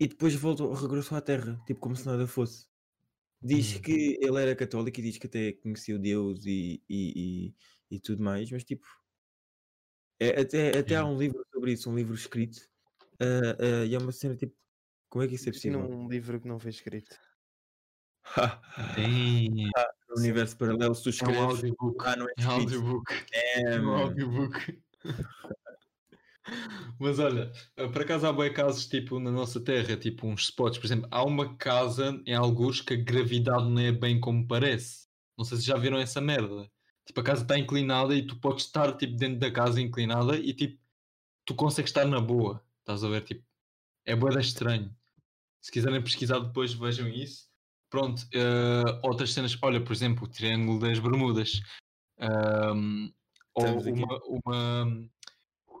e 0.00 0.06
depois 0.08 0.34
voltou, 0.34 0.72
regressou 0.72 1.16
à 1.16 1.20
Terra, 1.20 1.60
tipo, 1.66 1.80
como 1.80 1.96
se 1.96 2.06
nada 2.06 2.26
fosse. 2.26 2.66
Diz 3.42 3.76
Hum. 3.76 3.82
que 3.82 4.18
ele 4.20 4.42
era 4.42 4.56
católico 4.56 5.00
e 5.00 5.02
diz 5.02 5.18
que 5.18 5.26
até 5.26 5.52
conhecia 5.54 5.98
Deus 5.98 6.46
e, 6.46 6.82
e, 6.88 7.48
e, 7.50 7.56
e 7.90 8.00
tudo 8.00 8.22
mais, 8.22 8.50
mas 8.50 8.64
tipo. 8.64 8.86
É, 10.20 10.40
até, 10.40 10.78
até 10.78 10.94
há 10.96 11.00
Yeah. 11.00 11.10
um 11.10 11.18
livro 11.18 11.44
sobre 11.52 11.72
isso, 11.72 11.90
um 11.90 11.96
livro 11.96 12.14
escrito 12.14 12.60
ah, 13.20 13.56
ah, 13.82 13.84
e 13.86 13.94
é 13.94 13.98
uma 13.98 14.12
cena 14.12 14.36
tipo. 14.36 14.54
Como 15.10 15.24
é 15.24 15.28
que 15.28 15.34
isso 15.34 15.48
é 15.48 15.52
possível? 15.52 15.80
um 15.80 16.08
livro 16.08 16.40
que 16.40 16.48
não 16.48 16.58
foi 16.58 16.70
escrito. 16.70 17.16
No 20.08 20.20
universo 20.20 20.56
paralelo, 20.56 20.94
se 20.94 21.02
tu 21.02 21.08
É 21.20 21.28
um 21.28 21.40
escreves. 21.40 21.42
audiobook. 21.50 22.04
Ah, 22.06 22.16
não 22.16 22.26
é 22.26 22.32
É 22.38 22.46
um 22.46 22.50
audiobook. 22.50 23.12
É, 23.32 23.80
um 23.80 23.84
mano. 23.86 24.02
audiobook. 24.04 24.82
Mas 26.98 27.18
olha, 27.18 27.52
eh, 27.76 27.88
por 27.88 28.02
acaso 28.02 28.26
há 28.26 28.32
bem 28.32 28.52
casos 28.52 28.86
tipo 28.86 29.18
na 29.18 29.30
nossa 29.30 29.60
terra, 29.62 29.96
tipo 29.96 30.26
uns 30.26 30.42
spots, 30.44 30.78
por 30.78 30.86
exemplo, 30.86 31.08
há 31.10 31.24
uma 31.24 31.56
casa 31.56 32.22
em 32.26 32.34
alguns 32.34 32.80
que 32.80 32.94
a 32.94 32.96
gravidade 32.96 33.64
não 33.68 33.78
é 33.80 33.92
bem 33.92 34.20
como 34.20 34.46
parece. 34.46 35.06
Não 35.38 35.44
sei 35.44 35.58
se 35.58 35.64
já 35.64 35.76
viram 35.76 35.98
essa 35.98 36.20
merda. 36.20 36.70
Tipo, 37.06 37.20
a 37.20 37.24
casa 37.24 37.42
está 37.42 37.58
inclinada 37.58 38.14
e 38.14 38.26
tu 38.26 38.36
podes 38.36 38.64
estar 38.64 38.96
tipo 38.96 39.14
dentro 39.16 39.38
da 39.38 39.50
casa 39.50 39.80
inclinada 39.80 40.36
e 40.36 40.52
tipo, 40.54 40.80
tu 41.44 41.54
consegues 41.54 41.90
estar 41.90 42.06
na 42.06 42.20
boa. 42.20 42.62
Estás 42.80 43.04
a 43.04 43.08
ver? 43.08 43.22
Tipo, 43.22 43.44
é 44.06 44.16
boa 44.16 44.40
estranho. 44.40 44.94
Se 45.60 45.70
quiserem 45.72 46.02
pesquisar 46.02 46.38
depois, 46.40 46.72
vejam 46.74 47.08
isso. 47.08 47.48
Pronto, 47.90 48.26
eh, 48.32 49.00
outras 49.02 49.32
cenas, 49.32 49.56
olha, 49.62 49.80
por 49.82 49.92
exemplo, 49.92 50.24
o 50.24 50.28
Triângulo 50.28 50.78
das 50.80 50.98
Bermudas. 50.98 51.60
Ou 53.54 53.64
uma, 53.92 54.20
uma- 54.24 55.08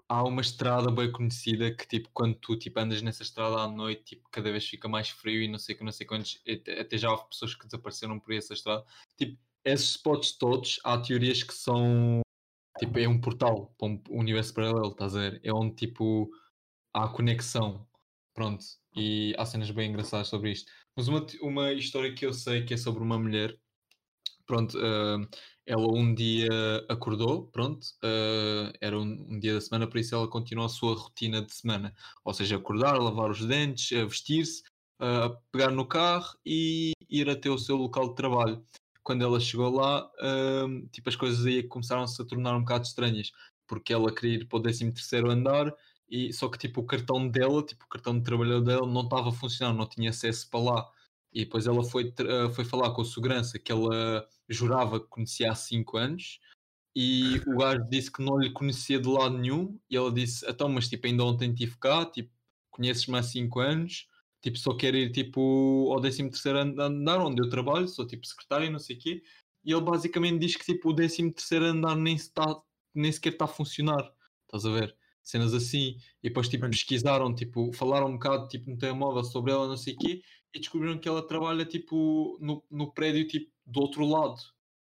há 0.08 0.22
uma 0.22 0.40
estrada 0.40 0.90
bem 0.90 1.10
conhecida 1.10 1.74
que 1.74 1.86
tipo 1.88 2.08
quando 2.12 2.34
tu 2.36 2.56
tipo, 2.56 2.78
andas 2.78 3.02
nessa 3.02 3.22
estrada 3.22 3.56
à 3.56 3.68
noite 3.68 4.04
tipo, 4.04 4.28
cada 4.30 4.52
vez 4.52 4.64
fica 4.68 4.88
mais 4.88 5.08
frio 5.08 5.42
e 5.42 5.48
não 5.48 5.58
sei 5.58 5.74
que 5.74 5.82
não 5.82 5.90
sei 5.90 6.06
quantos 6.06 6.40
até 6.48 6.80
até 6.80 6.96
já 6.98 7.10
houve 7.10 7.28
pessoas 7.28 7.54
que 7.54 7.64
desapareceram 7.64 8.20
por 8.20 8.32
essa 8.32 8.52
estrada 8.54 8.84
tipo 9.16 9.36
esses 9.64 9.90
spots 9.90 10.36
todos 10.38 10.80
há 10.84 10.98
teorias 10.98 11.42
que 11.42 11.54
são 11.54 12.20
tipo 12.78 12.98
é 12.98 13.08
um 13.08 13.20
portal 13.20 13.74
para 13.78 13.88
um 13.88 14.02
universo 14.10 14.54
paralelo 14.54 14.88
estás 14.88 15.16
a 15.16 15.20
ver 15.20 15.40
é 15.44 15.52
onde 15.52 15.74
tipo 15.74 16.30
há 16.92 17.08
conexão 17.08 17.86
pronto 18.34 18.64
e 18.96 19.34
há 19.38 19.44
cenas 19.46 19.70
bem 19.70 19.90
engraçadas 19.90 20.28
sobre 20.28 20.52
isto 20.52 20.70
mas 20.96 21.08
uma, 21.08 21.26
uma 21.42 21.72
história 21.72 22.14
que 22.14 22.26
eu 22.26 22.32
sei 22.32 22.64
que 22.64 22.74
é 22.74 22.76
sobre 22.76 23.02
uma 23.02 23.18
mulher 23.18 23.58
pronto 24.46 24.76
ah, 24.78 25.18
ela 25.66 25.86
um 25.92 26.14
dia 26.14 26.48
acordou, 26.88 27.46
pronto, 27.48 27.86
eh, 28.02 28.72
era 28.80 28.98
um, 28.98 29.02
um 29.30 29.38
dia 29.40 29.54
da 29.54 29.60
semana, 29.60 29.86
por 29.88 29.98
isso 29.98 30.14
ela 30.14 30.28
continuou 30.28 30.66
a 30.66 30.68
sua 30.68 30.94
rotina 30.94 31.40
de 31.42 31.54
semana. 31.54 31.94
Ou 32.24 32.34
seja, 32.34 32.56
acordar, 32.56 32.98
lavar 32.98 33.30
os 33.30 33.44
dentes, 33.46 33.90
eh, 33.92 34.04
vestir-se, 34.04 34.62
eh, 35.00 35.36
pegar 35.50 35.70
no 35.70 35.86
carro 35.86 36.36
e 36.44 36.92
ir 37.08 37.30
até 37.30 37.48
o 37.50 37.58
seu 37.58 37.76
local 37.76 38.10
de 38.10 38.14
trabalho. 38.16 38.64
Quando 39.04 39.24
ela 39.24 39.40
chegou 39.40 39.70
lá, 39.70 40.10
ehm, 40.20 40.86
tipo, 40.88 41.08
as 41.10 41.16
coisas 41.16 41.46
aí 41.46 41.62
começaram-se 41.64 42.20
a 42.22 42.26
tornar 42.26 42.56
um 42.56 42.60
bocado 42.60 42.84
estranhas, 42.86 43.32
porque 43.66 43.92
ela 43.92 44.14
queria 44.14 44.36
ir 44.40 44.46
para 44.48 44.58
o 44.58 44.62
13º 44.62 45.30
andar, 45.30 45.74
e, 46.10 46.32
só 46.32 46.48
que 46.48 46.58
tipo, 46.58 46.80
o 46.82 46.86
cartão 46.86 47.28
dela, 47.28 47.64
tipo, 47.64 47.84
o 47.84 47.88
cartão 47.88 48.18
de 48.18 48.24
trabalhador 48.24 48.62
dela 48.64 48.86
não 48.86 49.02
estava 49.02 49.30
a 49.30 49.32
funcionar, 49.32 49.74
não 49.74 49.88
tinha 49.88 50.10
acesso 50.10 50.48
para 50.50 50.60
lá. 50.60 50.90
E 51.32 51.44
depois 51.44 51.66
ela 51.66 51.82
foi, 51.84 52.12
tra- 52.12 52.50
foi 52.50 52.64
falar 52.64 52.92
com 52.94 53.02
a 53.02 53.04
segurança 53.04 53.58
que 53.58 53.72
ela 53.72 54.26
jurava 54.48 55.00
que 55.00 55.06
conhecia 55.08 55.50
há 55.52 55.54
5 55.54 55.96
anos 55.96 56.40
e 56.96 57.40
o 57.46 57.56
gajo 57.58 57.84
disse 57.90 58.10
que 58.12 58.22
não 58.22 58.38
lhe 58.38 58.50
conhecia 58.52 59.00
de 59.00 59.08
lado 59.08 59.36
nenhum 59.38 59.78
e 59.90 59.96
ela 59.96 60.12
disse, 60.12 60.48
então, 60.48 60.68
mas 60.68 60.88
tipo, 60.88 61.06
ainda 61.06 61.24
ontem 61.24 61.50
estive 61.50 61.76
cá, 61.78 62.06
tipo, 62.06 62.30
conheces-me 62.70 63.18
há 63.18 63.22
5 63.22 63.60
anos, 63.60 64.08
tipo, 64.44 64.58
só 64.58 64.76
quero 64.76 64.96
ir 64.98 65.10
tipo 65.10 65.90
ao 65.90 66.00
13º 66.02 66.58
an- 66.58 66.74
andar 66.78 67.18
onde 67.18 67.42
eu 67.42 67.48
trabalho, 67.48 67.88
sou 67.88 68.06
tipo 68.06 68.26
secretário 68.26 68.66
e 68.66 68.70
não 68.70 68.78
sei 68.78 68.96
o 68.96 68.98
quê, 68.98 69.22
e 69.64 69.72
ele 69.72 69.80
basicamente 69.80 70.38
diz 70.38 70.54
que 70.54 70.64
tipo 70.66 70.90
o 70.90 70.94
13º 70.94 71.64
andar 71.64 71.96
nem, 71.96 72.18
se 72.18 72.30
tá, 72.30 72.60
nem 72.94 73.10
sequer 73.10 73.32
está 73.32 73.46
a 73.46 73.48
funcionar, 73.48 74.12
estás 74.44 74.66
a 74.66 74.70
ver? 74.70 74.94
Cenas 75.22 75.54
assim, 75.54 75.96
e 76.22 76.28
depois 76.28 76.46
tipo 76.50 76.68
pesquisaram, 76.68 77.34
tipo, 77.34 77.72
falaram 77.72 78.08
um 78.08 78.12
bocado 78.12 78.46
tipo 78.48 78.70
no 78.70 78.76
telemóvel 78.76 79.24
sobre 79.24 79.50
ela, 79.52 79.66
não 79.66 79.78
sei 79.78 79.94
o 79.94 79.98
quê, 79.98 80.22
e 80.54 80.60
descobriram 80.60 80.98
que 80.98 81.08
ela 81.08 81.26
trabalha 81.26 81.64
tipo 81.64 82.36
no, 82.40 82.62
no 82.70 82.92
prédio 82.92 83.26
tipo 83.26 83.50
do 83.64 83.80
outro 83.80 84.04
lado, 84.04 84.36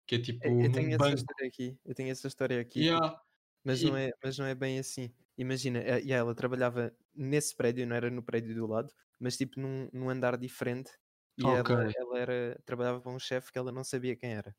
que 0.07 0.15
é 0.15 0.19
tipo 0.19 0.43
Eu, 0.43 0.61
eu 0.61 0.71
tenho 0.71 0.87
essa 0.89 0.97
banco. 0.97 1.15
história 1.17 1.47
aqui. 1.47 1.77
Eu 1.85 1.93
tenho 1.93 2.09
essa 2.09 2.27
história 2.27 2.59
aqui. 2.59 2.79
Yeah. 2.79 3.21
Mas, 3.63 3.83
E- 3.83 3.85
não 3.85 3.95
é, 3.95 4.09
mas 4.23 4.37
não 4.39 4.45
é 4.47 4.55
bem 4.55 4.79
assim. 4.79 5.13
Imagina, 5.41 5.79
eh, 5.79 6.01
e 6.03 6.11
ela 6.13 6.35
trabalhava 6.35 6.95
nesse 7.15 7.55
prédio, 7.55 7.87
não 7.87 7.95
era 7.95 8.09
no 8.11 8.23
prédio 8.23 8.53
do 8.55 8.67
lado, 8.67 8.93
mas 9.19 9.37
tipo 9.37 9.59
num, 9.59 9.89
num 9.93 10.09
andar 10.09 10.37
diferente. 10.37 10.91
E 11.37 11.43
Ok. 11.45 11.69
ela, 11.71 11.89
ela 11.95 12.19
era, 12.19 12.61
trabalhava 12.65 13.01
para 13.01 13.11
um 13.11 13.19
chefe 13.19 13.51
que 13.51 13.57
ela 13.57 13.71
não 13.71 13.83
sabia 13.83 14.15
quem 14.15 14.33
era. 14.33 14.55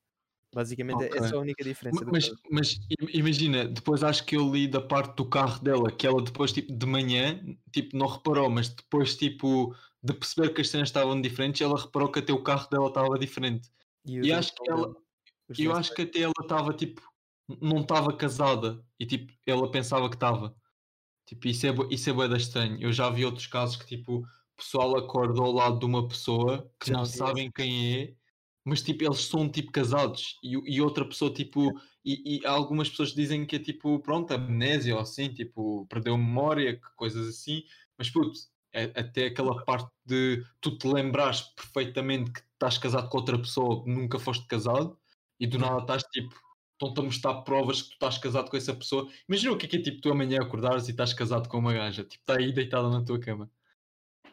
Basicamente, 0.55 1.05
Ok. 1.05 1.17
essa 1.17 1.35
é 1.37 1.39
a 1.39 1.43
única 1.43 1.65
diferença. 1.65 2.07
Mas, 2.11 2.31
mas 2.51 2.79
im- 3.01 3.19
imagina, 3.19 3.67
depois 3.69 4.03
acho 4.03 4.25
que 4.27 4.37
eu 4.37 4.51
li 4.53 4.67
da 4.69 4.81
parte 4.81 5.17
do 5.17 5.29
carro 5.29 5.63
dela 5.63 5.91
que 5.93 6.07
ela 6.07 6.23
depois, 6.23 6.53
tipo, 6.53 6.73
de 6.73 6.87
manhã, 6.87 7.41
tipo, 7.73 7.97
não 7.97 8.07
reparou, 8.07 8.51
mas 8.51 8.69
depois, 8.71 9.17
tipo, 9.17 9.75
de 10.03 10.15
perceber 10.15 10.53
que 10.55 10.61
as 10.63 10.69
cenas 10.69 10.89
estavam 10.89 11.21
diferentes, 11.21 11.61
ela 11.61 11.79
reparou 11.81 12.11
que 12.11 12.19
até 12.21 12.33
o 12.33 12.43
carro 12.43 12.69
dela 12.71 12.89
estava 12.89 13.19
diferente. 13.19 13.71
E, 14.05 14.19
E 14.23 14.33
acho 14.33 14.53
que 14.55 14.71
ela, 14.71 14.95
eu 15.59 15.73
acho 15.75 15.95
que 15.95 16.03
até 16.03 16.21
ela 16.21 16.33
estava, 16.43 16.75
tipo, 16.75 17.03
não 17.61 17.83
estava 17.83 18.17
casada 18.17 18.85
e, 18.99 19.07
tipo, 19.07 19.33
ela 19.47 19.71
pensava 19.71 20.09
que 20.09 20.17
estava. 20.17 20.57
Tipo, 21.27 21.49
isso 21.49 21.67
é, 21.67 21.71
isso 21.91 22.11
é 22.11 22.29
da 22.29 22.37
estranho. 22.37 22.81
Eu 22.81 22.93
já 22.93 23.09
vi 23.11 23.25
outros 23.25 23.47
casos 23.47 23.77
que, 23.77 23.87
tipo, 23.87 24.19
o 24.19 24.27
pessoal 24.57 24.97
acorda 24.97 25.41
ao 25.41 25.53
lado 25.53 25.79
de 25.79 25.85
uma 25.87 26.07
pessoa 26.07 26.71
que 26.81 26.89
Já 26.89 26.95
não 26.95 27.05
vi 27.05 27.11
sabem 27.11 27.51
quem 27.51 27.97
é, 27.97 28.15
mas, 28.65 28.83
tipo, 28.83 29.05
eles 29.05 29.25
são, 29.25 29.49
tipo, 29.49 29.73
casados. 29.73 30.39
E, 30.43 30.77
e 30.77 30.81
outra 30.81 31.05
pessoa, 31.05 31.33
tipo... 31.33 31.73
E, 32.05 32.41
e 32.41 32.47
algumas 32.47 32.89
pessoas 32.91 33.13
dizem 33.15 33.47
que 33.47 33.57
é, 33.57 33.59
tipo, 33.59 33.99
pronto, 34.01 34.33
amnésia 34.33 34.95
ou 34.95 35.01
assim, 35.01 35.33
tipo, 35.33 35.87
perdeu 35.87 36.17
memória, 36.17 36.77
que 36.77 36.87
coisas 36.97 37.29
assim. 37.29 37.63
Mas, 37.97 38.11
puto, 38.11 38.33
é- 38.73 38.93
até 38.99 39.27
aquela 39.27 39.65
parte 39.65 39.91
de 40.05 40.45
tu 40.61 40.77
te 40.77 40.87
lembrares 40.87 41.43
perfeitamente 41.43 42.33
que 42.33 42.41
estás 42.41 42.79
casado 42.79 43.09
com 43.09 43.19
outra 43.19 43.39
pessoa, 43.39 43.85
nunca 43.87 44.19
foste 44.19 44.47
casado, 44.47 44.99
e 45.39 45.47
do 45.47 45.59
nada 45.59 45.81
estás, 45.81 46.03
tipo... 46.05 46.35
Estão-te 46.83 47.01
a 47.01 47.05
mostrar 47.05 47.35
provas 47.43 47.83
que 47.83 47.91
tu 47.91 47.93
estás 47.93 48.19
casado 48.19 48.51
com 48.51 48.57
essa 48.57 48.75
pessoa. 48.75 49.09
Imagina 49.29 49.53
o 49.53 49.57
que 49.57 49.67
é 49.67 49.69
que 49.69 49.77
é 49.77 49.83
tipo 49.83 50.01
tu 50.01 50.11
amanhã 50.11 50.41
acordares 50.41 50.89
e 50.89 50.91
estás 50.91 51.15
casado 51.15 51.49
com 51.49 51.59
uma 51.59 51.73
gaja. 51.73 52.03
Tipo, 52.03 52.23
está 52.23 52.39
aí 52.39 52.53
deitada 52.53 52.91
na 52.91 53.05
tua 53.05 53.21
cama. 53.21 53.49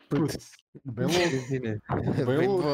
Putz. 0.10 0.54
Bem 0.86 1.06
louco. 1.06 1.22
Bem 2.26 2.48
louco. 2.48 2.66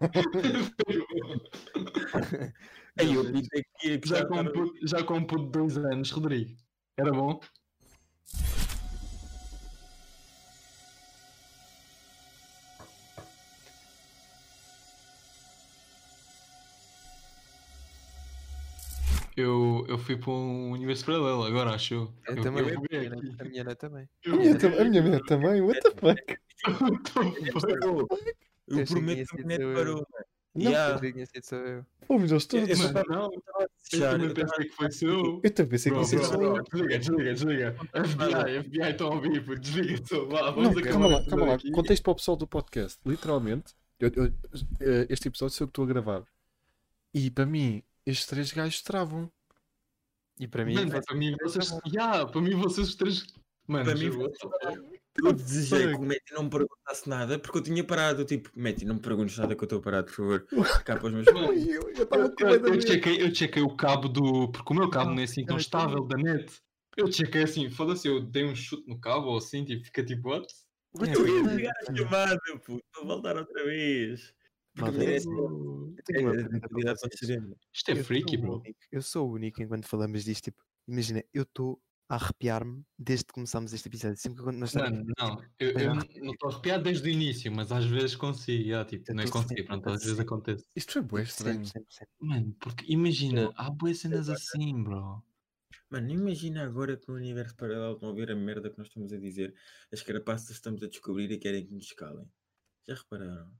Aí 2.98 3.14
eu 3.14 3.22
aqui 3.22 3.98
que 3.98 4.08
já, 4.08 4.26
com 4.26 4.44
puto, 4.44 4.86
já 4.86 5.02
com 5.02 5.24
puto 5.24 5.46
de 5.46 5.52
dois 5.52 5.78
anos, 5.78 6.10
Rodrigo. 6.10 6.54
Era 6.98 7.10
bom? 7.10 7.40
Eu, 19.36 19.84
eu 19.88 19.96
fui 19.98 20.16
para 20.16 20.30
um 20.30 20.72
universo 20.72 21.06
paralelo 21.06 21.44
agora, 21.44 21.70
acho 21.70 21.94
eu. 21.94 22.12
Eu 22.28 22.36
Eu- 22.36 22.42
também. 22.42 22.68
eu 22.68 22.78
a, 22.78 22.82
minha, 22.82 23.10
net- 23.10 23.40
a 23.40 23.44
minha 23.44 23.64
net 23.64 23.76
também. 23.78 24.08
Eu- 24.24 24.34
A 24.34 24.36
minha, 24.36 24.58
tam- 24.58 24.78
a 24.80 24.84
minha 24.84 25.02
mulher 25.02 25.20
também, 25.22 25.60
what 25.62 25.80
the 25.80 25.90
fuck? 25.90 26.38
Eu 28.68 28.84
prometo 28.86 29.36
que 29.36 29.42
a 29.42 29.44
net 29.44 29.60
eu. 29.62 29.74
parou. 29.74 29.94
mano. 29.96 30.06
Não, 30.54 30.70
Yeah. 30.70 31.00
Tinha 31.12 31.24
sido 31.26 31.44
só 31.44 31.56
eu. 31.56 31.84
Fomos 32.06 32.30
nós 32.30 32.42
Eu- 32.44 32.48
todos. 32.66 32.80
eu 32.80 32.92
não, 33.08 33.24
eu 33.24 33.32
eu 33.32 34.00
também 34.10 34.26
eu 34.26 34.32
estava 34.32 34.34
pensei 34.34 34.64
que 34.68 34.76
foi 34.76 34.90
seu. 34.90 35.40
Eu 35.42 35.50
também 35.50 35.70
pensei 35.70 35.90
que 35.92 35.96
Bro, 35.98 36.06
você 36.06 36.16
bro, 36.16 36.24
só 36.26 36.36
bro, 36.36 36.56
eu. 36.56 36.62
Desliga, 36.64 36.98
desliga, 36.98 37.32
desliga. 37.32 37.76
FBI, 37.94 38.62
FBI 38.64 38.90
estão 38.90 39.06
a 39.08 39.14
ouvir, 39.14 39.44
puto, 39.44 39.58
desliga 39.60 40.02
só. 40.06 40.24
Vá, 40.26 40.42
Não, 40.42 40.54
vamos 40.70 40.82
calma 40.82 41.06
lá, 41.06 41.24
calma 41.24 41.46
lá. 41.46 41.58
Contexto 41.72 42.02
para 42.02 42.12
o 42.12 42.14
pessoal 42.16 42.36
do 42.36 42.46
podcast. 42.46 42.98
Literalmente, 43.06 43.74
eu- 43.98 44.10
eu- 44.14 44.32
eh, 44.80 45.06
este 45.08 45.28
episódio 45.28 45.54
sou 45.56 45.64
eu 45.64 45.68
que 45.68 45.70
estou 45.70 45.84
a 45.84 45.88
gravar. 45.88 46.22
E 47.14 47.30
para 47.30 47.46
mim, 47.46 47.82
estes 48.06 48.26
três 48.26 48.52
gajos 48.52 48.82
travam. 48.82 49.30
E 50.38 50.48
para 50.48 50.64
mim, 50.64 50.74
Mano, 50.74 51.02
para 51.04 51.16
mim 51.16 51.36
vocês. 51.42 51.70
Yeah, 51.86 52.26
para 52.26 52.40
mim 52.40 52.56
vocês 52.56 52.88
os 52.88 52.94
três. 52.94 53.26
Mano, 53.66 53.84
Para 53.84 53.94
mim, 53.94 54.10
Eu 55.22 55.32
desejei 55.32 55.88
que 55.88 55.94
o 55.94 56.02
Meti 56.02 56.32
não 56.32 56.44
me 56.44 56.50
perguntasse 56.50 57.08
nada 57.08 57.38
porque 57.38 57.58
eu 57.58 57.62
tinha 57.62 57.84
parado. 57.84 58.24
Tipo, 58.24 58.50
Meti, 58.56 58.84
não 58.84 58.96
me 58.96 59.00
perguntes 59.00 59.36
nada 59.38 59.54
que 59.54 59.62
eu 59.62 59.66
estou 59.66 59.80
parado, 59.80 60.06
por 60.06 60.14
favor. 60.14 60.46
Cá 60.84 60.96
para 60.96 61.06
os 61.06 61.12
meus. 61.12 61.26
Eu 61.26 61.34
eu 61.34 62.08
Eu, 62.10 62.60
com 62.60 62.68
eu, 62.68 62.80
chequei, 62.80 63.22
eu 63.22 63.34
chequei 63.34 63.62
o 63.62 63.76
cabo 63.76 64.08
do. 64.08 64.50
Porque 64.50 64.72
o 64.72 64.76
meu 64.76 64.90
cabo 64.90 65.10
não 65.10 65.20
é 65.20 65.24
assim 65.24 65.44
tão 65.44 65.56
eu 65.56 65.60
estável 65.60 66.04
da 66.04 66.16
net. 66.16 66.52
Eu 66.96 67.10
chequei 67.10 67.44
assim, 67.44 67.70
foda-se, 67.70 68.06
eu 68.06 68.20
dei 68.20 68.44
um 68.44 68.54
chute 68.54 68.86
no 68.86 69.00
cabo 69.00 69.28
ou 69.28 69.38
assim, 69.38 69.64
tipo, 69.64 69.84
fica 69.84 70.04
tipo, 70.04 70.28
what? 70.28 70.46
Eu 71.00 71.06
ia 71.06 71.14
eu 71.14 71.42
desligar 71.44 71.74
a 71.88 71.96
chamada, 71.96 72.40
puto. 72.64 72.84
Vou 72.96 73.06
voltar 73.06 73.36
outra 73.36 73.64
vez. 73.64 74.34
Eu 74.76 74.86
eu 74.86 75.02
é 75.02 75.16
é 75.16 76.94
vocês. 76.94 77.30
Isto 77.72 77.90
é 77.90 78.02
freaky, 78.02 78.36
o 78.36 78.40
bro. 78.40 78.54
único- 78.58 78.78
Eu 78.90 79.02
sou 79.02 79.28
o 79.28 79.32
único 79.34 79.62
enquanto 79.62 79.86
falamos 79.86 80.24
disto. 80.24 80.44
Tipo, 80.44 80.62
imagina, 80.88 81.22
eu 81.32 81.42
estou 81.42 81.80
a 82.08 82.16
arrepiar-me 82.16 82.82
desde 82.98 83.26
que 83.26 83.32
começámos 83.34 83.72
este 83.72 83.88
episódio. 83.88 84.16
Sempre 84.16 84.42
que 84.44 84.52
nós 84.52 84.70
estamos. 84.70 84.90
Mano, 84.98 85.12
não, 85.18 85.44
eu, 85.58 85.70
É 85.78 85.84
eu 85.86 85.94
não 86.24 86.32
estou 86.32 86.50
arrepiado 86.50 86.84
desde 86.84 87.08
o 87.08 87.12
início, 87.12 87.52
mas 87.52 87.70
às 87.70 87.84
vezes 87.84 88.16
consigo, 88.16 88.62
yeah, 88.64 88.88
tipo, 88.88 89.10
Eu 89.10 89.14
não 89.14 89.22
é 89.24 89.30
consigo, 89.30 89.64
pronto, 89.66 89.86
às 89.88 89.92
vezes 89.94 90.08
sempre. 90.16 90.22
acontece. 90.24 90.64
Isto 90.76 90.92
foi 90.94 91.02
bué 91.02 91.24
Sempre, 91.24 91.30
estranho. 91.32 91.66
sempre, 91.66 91.94
sempre. 91.94 92.14
Mano, 92.20 92.56
porque 92.60 92.84
imagina, 92.92 93.52
há 93.56 93.70
boas 93.70 93.98
cenas 93.98 94.28
assim, 94.28 94.82
bro. 94.82 95.22
Mano, 95.90 96.10
imagina 96.10 96.64
agora 96.64 96.96
que 96.96 97.06
no 97.08 97.14
universo 97.16 97.54
paralelo 97.56 97.94
estão 97.94 98.08
a 98.10 98.14
ver 98.14 98.30
a 98.30 98.36
merda 98.36 98.70
que 98.70 98.78
nós 98.78 98.88
estamos 98.88 99.12
a 99.12 99.18
dizer, 99.18 99.54
as 99.92 100.02
carapaças 100.02 100.50
estamos 100.50 100.82
a 100.82 100.88
descobrir 100.88 101.30
e 101.30 101.38
querem 101.38 101.66
que 101.66 101.72
nos 101.74 101.84
escalem. 101.84 102.26
Já 102.88 102.94
repararam? 102.94 103.52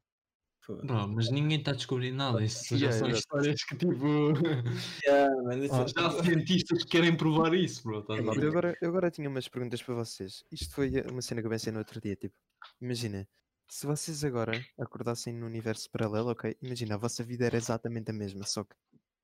Bro, 0.67 1.09
mas 1.09 1.31
ninguém 1.31 1.59
está 1.59 1.73
a 1.73 1.75
descobrir 1.75 2.13
nada. 2.13 2.43
Isso 2.45 2.77
já 2.79 2.87
Yeah, 2.87 2.99
são 2.99 3.09
exato. 3.09 3.19
histórias 3.21 3.65
que 3.65 3.77
tipo. 3.77 3.95
Yeah, 5.05 5.57
isso- 5.65 5.75
Ah, 5.75 5.87
já 5.97 6.07
há 6.07 6.23
cientistas 6.25 6.85
que 6.85 6.91
querem 6.91 7.17
provar 7.17 7.53
isso, 7.55 7.83
bro. 7.83 8.05
A 8.09 8.17
Eu 8.17 8.49
agora, 8.49 8.77
eu 8.81 8.89
agora 8.89 9.11
tinha 9.11 9.29
umas 9.29 9.49
perguntas 9.49 9.83
para 9.83 9.95
vocês. 9.95 10.45
Isto 10.53 10.75
foi 10.75 10.91
uma 11.11 11.21
cena 11.23 11.41
que 11.41 11.47
eu 11.47 11.51
pensei 11.51 11.73
no 11.73 11.79
outro 11.81 12.01
dia. 12.01 12.15
Tipo, 12.15 12.35
imagina, 12.81 13.29
se 13.69 13.87
vocês 13.87 14.23
agora 14.25 14.53
acordassem 14.79 15.35
no 15.35 15.47
universo 15.47 15.91
paralelo, 15.91 16.31
ok? 16.31 16.57
Imagina, 16.63 16.95
a 16.95 16.99
vossa 16.99 17.25
vida 17.25 17.47
era 17.47 17.57
exatamente 17.57 18.11
a 18.11 18.15
mesma, 18.15 18.45
só 18.47 18.63
que 18.65 18.77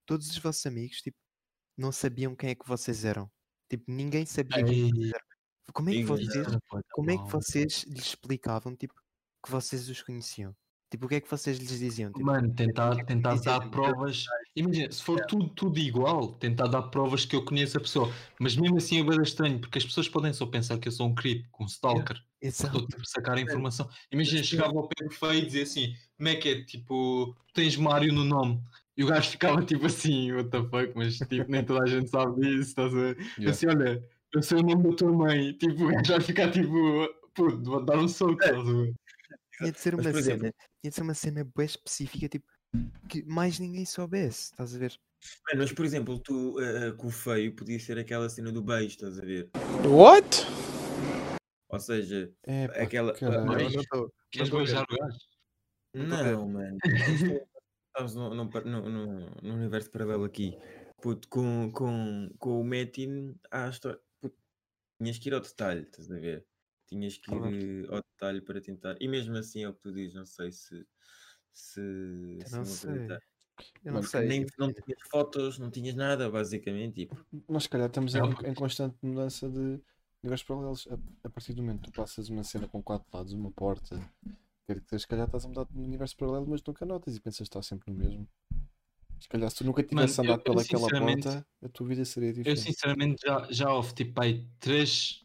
todos 0.07 0.28
os 0.30 0.38
vossos 0.38 0.64
amigos, 0.66 1.02
tipo, 1.02 1.18
não 1.76 1.92
sabiam 1.92 2.35
quem 2.35 2.50
é 2.50 2.54
que 2.54 2.66
vocês 2.66 3.04
eram. 3.04 3.30
Tipo, 3.68 3.85
ninguém 3.92 4.25
sabia 4.26 4.64
quem 4.64 4.87
Ei, 4.87 4.90
vocês 4.90 5.09
eram. 5.14 5.23
Como 5.73 5.90
é 5.90 5.92
que 5.92 6.02
vocês, 6.04 6.47
como 6.90 7.11
é 7.11 7.16
que 7.18 7.30
vocês 7.30 7.85
lhes 7.85 8.07
explicavam, 8.07 8.75
tipo, 8.75 8.95
que 9.45 9.50
vocês 9.52 9.88
os 9.88 10.02
conheciam? 10.02 10.57
Tipo, 10.90 11.04
o 11.04 11.09
que 11.09 11.16
é 11.16 11.21
que 11.21 11.30
vocês 11.30 11.59
lhes 11.59 11.78
diziam? 11.78 12.11
Tipo, 12.11 12.25
Mano, 12.25 12.52
tentar, 12.54 12.97
que 12.97 13.04
tentar 13.04 13.35
dizer, 13.35 13.45
dar 13.45 13.68
provas. 13.68 14.25
Imagina, 14.57 14.90
se 14.90 15.02
for 15.02 15.21
tudo, 15.26 15.49
tudo 15.50 15.78
igual, 15.78 16.33
tentar 16.35 16.66
dar 16.66 16.83
provas 16.83 17.26
que 17.26 17.37
eu 17.37 17.45
conheço 17.45 17.76
a 17.76 17.80
pessoa. 17.80 18.11
Mas 18.40 18.57
mesmo 18.57 18.78
assim 18.78 18.99
é 18.99 19.04
bem 19.04 19.21
estranho, 19.23 19.59
porque 19.61 19.76
as 19.76 19.85
pessoas 19.85 20.09
podem 20.09 20.33
só 20.33 20.47
pensar 20.47 20.78
que 20.78 20.88
eu 20.88 20.92
sou 20.92 21.07
um 21.07 21.14
creep, 21.14 21.45
um 21.61 21.66
stalker. 21.66 22.16
exato. 22.40 22.78
Estou 22.78 22.88
tipo, 22.88 23.02
a 23.02 23.04
sacar 23.04 23.37
a 23.37 23.40
informação. 23.40 23.88
Imagina, 24.11 24.42
chegava 24.42 24.78
ao 24.78 24.88
Pedro 24.88 25.14
Feio 25.14 25.35
e 25.35 25.47
dizia 25.47 25.62
assim: 25.64 25.95
como 26.16 26.28
é 26.28 26.37
que 26.37 26.49
é? 26.49 26.64
Tipo, 26.64 27.37
tens 27.52 27.76
Mário 27.76 28.12
no 28.12 28.25
nome. 28.25 28.62
E 28.97 29.04
o 29.04 29.07
gajo 29.07 29.30
ficava 29.30 29.62
tipo 29.62 29.87
assim, 29.87 30.33
what 30.33 30.50
the 30.50 30.62
fuck, 30.64 30.92
mas 30.97 31.18
tipo, 31.18 31.50
nem 31.50 31.64
toda 31.64 31.85
a 31.85 31.87
gente 31.87 32.09
sabe 32.09 32.40
disso, 32.40 32.71
estás 32.71 32.92
a 32.92 32.97
ver? 32.97 33.16
Yeah. 33.38 33.50
Assim, 33.50 33.66
olha, 33.68 34.04
eu 34.35 34.42
sei 34.42 34.59
o 34.59 34.62
nome 34.62 34.83
da 34.85 34.97
tua 34.97 35.12
mãe. 35.12 35.52
Tipo, 35.52 35.85
o 35.87 35.88
gajo 35.92 36.12
vai 36.12 36.21
ficar 36.21 36.50
tipo, 36.50 37.09
puto, 37.35 37.62
vou 37.62 37.85
dar 37.85 37.99
um 37.99 38.09
soco, 38.09 38.33
estás 38.33 38.59
a 38.59 38.62
ver? 38.62 38.95
Tinha 39.58 39.72
de 39.72 39.78
ser 39.80 39.96
Mas, 39.96 40.06
uma 40.06 40.12
por 40.12 40.22
cena, 40.22 40.34
exemplo- 40.36 40.54
tinha 40.80 40.90
de 40.90 40.94
ser 40.94 41.02
uma 41.02 41.14
cena 41.14 41.44
bem 41.56 41.66
específica, 41.66 42.28
tipo, 42.28 42.46
que 43.08 43.22
mais 43.24 43.58
ninguém 43.58 43.84
soubesse, 43.84 44.52
estás 44.52 44.74
a 44.74 44.78
ver? 44.78 44.98
Mano, 45.48 45.62
mas 45.62 45.72
por 45.72 45.84
exemplo, 45.84 46.18
tu 46.20 46.60
eh, 46.60 46.92
com 46.92 47.08
o 47.08 47.10
feio 47.10 47.54
podia 47.56 47.78
ser 47.80 47.98
aquela 47.98 48.28
cena 48.30 48.52
do 48.52 48.62
beijo, 48.62 48.86
estás 48.94 49.18
a 49.18 49.22
ver? 49.22 49.50
What? 49.84 50.46
Ou 51.70 51.80
seja, 51.80 52.32
É, 52.44 52.68
pá, 52.68 52.74
aquela. 52.74 53.12
caralho. 53.14 53.38
Não, 53.40 53.46
Não, 53.46 53.56
Beijo? 53.56 53.74
não 53.74 53.82
estou. 53.82 54.14
Queres 54.30 54.48
Não 54.50 54.56
a 54.56 54.62
beijar 54.62 54.84
o 54.88 54.96
gajo? 54.96 55.18
Não 55.94 56.42
a 56.42 56.46
mano. 56.46 56.78
Estamos 57.88 58.14
no, 58.14 58.34
no, 58.34 58.44
no, 58.44 58.88
no- 58.90 59.30
no 59.42 59.54
universo 59.54 59.90
paralelo 59.90 60.24
aqui. 60.24 60.56
Puto, 61.02 61.28
com, 61.28 61.70
com, 61.72 62.30
com 62.38 62.60
o 62.60 62.64
Metin, 62.64 63.34
há 63.50 63.68
história. 63.68 63.98
Puto, 64.20 64.36
tinhas 65.00 65.18
que 65.18 65.28
ir 65.28 65.34
ao 65.34 65.40
detalhe, 65.40 65.82
estás 65.82 66.10
a 66.10 66.18
ver? 66.18 66.46
Tinhas 66.88 67.16
que 67.18 67.30
ir 67.30 67.38
Claro. 67.38 67.54
eh, 67.54 67.87
ao 67.97 68.02
detalhe 68.02 68.40
para 68.40 68.61
tentar. 68.61 68.97
E 69.00 69.07
mesmo 69.07 69.37
assim 69.37 69.62
é 69.62 69.68
o 69.68 69.75
que 69.75 69.80
tu 69.83 69.92
dizes, 69.92 70.14
não 70.14 70.25
sei 70.26 70.50
se. 70.50 70.87
Se. 71.52 71.80
Eu 71.80 72.47
se 72.47 72.52
não 72.57 72.64
vão 72.64 72.64
sei. 72.64 73.18
Eu 73.85 73.92
não 73.92 74.02
sei. 74.02 74.26
Nem, 74.28 74.47
não 74.59 74.73
tinhas 74.73 74.99
fotos, 75.11 75.59
não 75.59 75.71
tinhas 75.71 75.95
nada, 75.95 76.30
basicamente. 76.30 77.07
Tipo, 77.07 77.26
Nós, 77.49 77.64
se 77.64 77.68
calhar, 77.68 77.88
estamos 77.88 78.14
em, 78.14 78.21
Não. 78.21 78.30
em 78.30 78.54
constante 78.54 78.97
mudança 79.02 79.49
de 79.50 79.80
universos 80.23 80.47
paralelos. 80.47 80.88
A, 80.90 80.99
a 81.26 81.30
partir 81.30 81.52
do 81.54 81.62
momento 81.62 81.83
que 81.83 81.90
tu 81.90 81.95
passas 81.95 82.28
uma 82.28 82.45
cena 82.45 82.68
com 82.68 82.83
quatro 82.83 83.07
lados, 83.12 83.33
uma 83.33 83.50
porta, 83.50 84.00
quer 84.66 84.80
que 84.80 84.99
se 84.99 85.07
calhar 85.07 85.26
estás 85.26 85.45
a 85.45 85.49
mudar 85.49 85.64
de 85.64 85.78
universo 85.78 86.16
paralelo, 86.16 86.47
mas 86.49 86.62
nunca 86.62 86.87
notas 86.87 87.16
e 87.16 87.21
pensas 87.21 87.38
que 87.38 87.42
estás 87.45 87.66
sempre 87.66 87.92
no 87.92 87.99
mesmo. 87.99 88.28
Se 89.21 89.28
calhar, 89.28 89.50
se 89.50 89.57
tu 89.57 89.64
nunca 89.64 89.83
tivesse 89.83 90.18
Mano, 90.18 90.28
eu- 90.28 90.33
andado 90.35 90.42
eu 90.47 90.52
pelaquela 90.54 90.89
porta, 90.89 91.47
a 91.60 91.69
tua 91.69 91.86
vida 91.89 92.04
seria 92.04 92.28
Eu 92.28 92.34
diferente. 92.34 92.60
sinceramente 92.62 93.23
já, 93.26 93.49
já 93.50 93.73
houve 93.73 93.93
tipo 93.95 94.21
aí 94.23 94.47
três, 94.60 95.25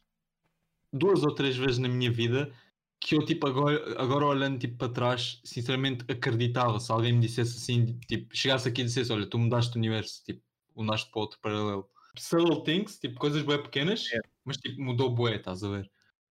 duas 0.94 1.24
ou 1.24 1.34
três 1.34 1.58
vezes 1.58 1.80
na 1.80 1.90
minha 1.90 2.12
vida 2.12 2.54
que 3.00 3.16
eu 3.16 3.26
tipo 3.26 3.46
agora, 3.46 4.02
agora 4.02 4.26
olhando 4.26 4.58
tipo 4.60 4.78
para 4.78 4.94
trás, 4.94 5.42
sinceramente 5.44 6.06
acreditava 6.10 6.80
se 6.80 6.90
alguém 6.90 7.12
me 7.14 7.20
dissesse 7.20 7.58
assim, 7.58 8.00
tipo, 8.08 8.34
chegasse 8.36 8.70
aqui 8.70 8.82
e 8.82 8.86
dissesse, 8.86 9.12
olha, 9.12 9.26
tu 9.30 9.38
mudaste 9.38 9.74
de 9.74 9.78
universo, 9.78 10.24
tipo, 10.24 10.42
mudaste 10.74 11.12
para 11.12 11.20
outro 11.22 11.40
paralelo. 11.42 11.90
Subtle 12.18 12.64
things, 12.64 13.00
tipo, 13.00 13.20
coisas 13.20 13.44
bem 13.44 13.62
pequenas, 13.62 14.06
É. 14.14 14.20
mas 14.46 14.56
tipo, 14.56 14.82
mudou 14.82 15.14
bué, 15.14 15.36
estás 15.36 15.64
a 15.66 15.70
ver? 15.70 15.92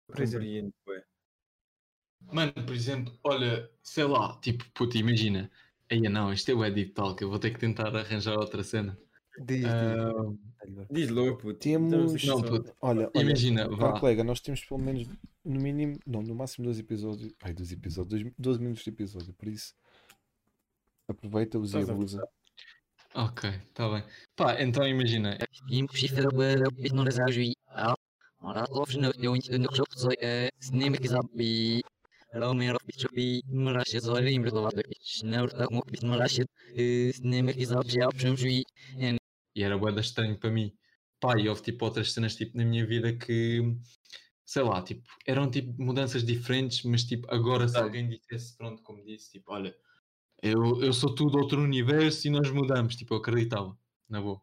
Compreendo, 0.07 0.75
bué. 0.85 1.03
Mano, 2.31 2.53
por 2.53 2.75
exemplo, 2.75 3.19
olha, 3.25 3.71
sei 3.83 4.05
lá, 4.05 4.39
tipo, 4.41 4.71
puta, 4.75 4.99
imagina, 4.99 5.51
aí 5.91 6.01
não, 6.03 6.31
isto 6.33 6.51
é 6.51 6.55
o 6.55 6.71
Deep 6.71 6.93
Talk, 6.93 7.23
eu 7.23 7.31
vou 7.31 7.39
ter 7.39 7.51
que 7.51 7.59
tentar 7.59 7.97
arranjar 7.97 8.39
outra 8.39 8.63
cena. 8.63 8.99
Diz, 9.41 9.65
uh, 9.65 10.39
diz 10.91 11.09
logo, 11.11 11.55
Temos. 11.55 12.25
Não, 12.25 12.43
puto. 12.43 12.75
Olha, 12.81 13.11
imagina, 13.15 13.67
olha, 13.67 13.77
vá. 13.77 14.01
colega, 14.01 14.25
nós 14.25 14.41
temos 14.41 14.65
pelo 14.65 14.81
menos, 14.81 15.07
no 15.45 15.61
mínimo, 15.61 15.99
não, 16.07 16.23
no 16.23 16.35
máximo 16.35 16.65
dois 16.65 16.79
episódios. 16.79 17.33
Ai, 17.43 17.53
dois 17.53 17.71
episódios, 17.73 18.23
dois, 18.23 18.35
12 18.39 18.61
minutos 18.61 18.85
de 18.85 18.91
episódio, 18.91 19.33
por 19.35 19.49
isso 19.49 19.75
aproveita-os 21.09 21.73
e 21.73 21.79
abusa. 21.79 22.23
Ok, 23.15 23.49
está 23.49 23.89
bem. 23.89 24.05
Pá, 24.37 24.61
então 24.61 24.87
imagina. 24.87 25.39
Romer 32.35 32.77
Bichobi 32.85 33.43
Marashid 33.49 34.05
não 34.05 34.43
Brodovadovich, 34.43 35.25
Naurta 35.25 35.67
Mokbit 35.71 36.05
Marashid, 36.05 36.47
Nemek 37.23 37.57
Izab 37.57 37.89
Jab 37.89 38.13
Shumshui, 38.19 38.65
and 39.01 39.19
e 39.59 39.63
era 39.65 39.77
boeda 39.77 40.01
estranho 40.01 40.39
para 40.39 40.53
mim. 40.53 40.73
Pá, 41.19 41.37
e 41.37 41.49
houve 41.49 41.63
tipo 41.63 41.85
outras 41.85 42.13
cenas 42.13 42.37
tipo, 42.37 42.57
na 42.57 42.65
minha 42.65 42.87
vida 42.87 43.13
que 43.13 43.61
sei 44.45 44.63
lá, 44.63 44.81
tipo, 44.81 45.03
eram 45.27 45.51
tipo 45.51 45.75
mudanças 45.83 46.25
diferentes, 46.25 46.85
mas 46.85 47.03
tipo, 47.03 47.27
agora 47.29 47.67
se 47.67 47.77
alguém 47.77 48.09
dissesse, 48.09 48.57
pronto, 48.57 48.81
como 48.85 49.05
disse, 49.05 49.33
tipo, 49.33 49.53
olha, 49.53 49.77
eu, 50.41 50.81
eu 50.81 50.93
sou 50.93 51.13
tudo 51.13 51.39
outro 51.39 51.61
universo 51.61 52.29
e 52.29 52.31
nós 52.31 52.49
mudamos, 52.53 52.95
tipo, 52.95 53.15
eu 53.15 53.19
acreditava, 53.19 53.77
na 54.09 54.23
boa. 54.23 54.41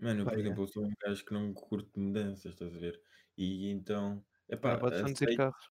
Mano, 0.00 0.22
eu, 0.22 0.24
por 0.24 0.36
exemplo, 0.36 0.64
eu 0.64 0.66
sou 0.66 0.84
um 0.84 0.92
gajo 1.00 1.24
que 1.24 1.32
não 1.32 1.54
curto 1.54 1.98
mudanças, 1.98 2.52
estás 2.52 2.74
a 2.74 2.78
ver? 2.80 3.00
E 3.38 3.70
então, 3.70 4.22
é 4.50 4.56
pá, 4.56 4.76
pode 4.78 5.00
conduzir 5.00 5.36
carros. 5.36 5.70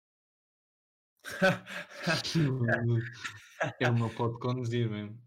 Ele 3.80 3.98
não 3.98 4.14
pode 4.14 4.38
conduzir 4.38 4.88
mesmo. 4.90 5.18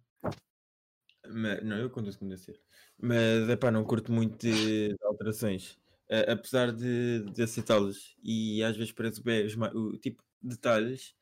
Mas- 1.34 1.64
não, 1.64 1.78
eu 1.78 1.90
conduzo 1.90 2.20
como 2.20 2.30
deve 2.30 2.42
ser. 2.42 2.60
Mas 3.00 3.50
epá, 3.50 3.72
não 3.72 3.84
curto 3.84 4.12
muito 4.12 4.38
de, 4.38 4.90
de 4.90 5.04
alterações. 5.06 5.78
A- 6.10 6.34
apesar 6.34 6.72
de, 6.72 7.22
de 7.32 7.42
aceitá-las. 7.44 8.16
E 8.24 8.64
às 8.64 8.76
vezes 8.78 8.92
parece 8.92 9.22
bem 9.24 9.46
os 9.46 9.56
o 9.56 9.98
tipo 9.98 10.24
de 10.42 10.50
detalhes 10.56 11.16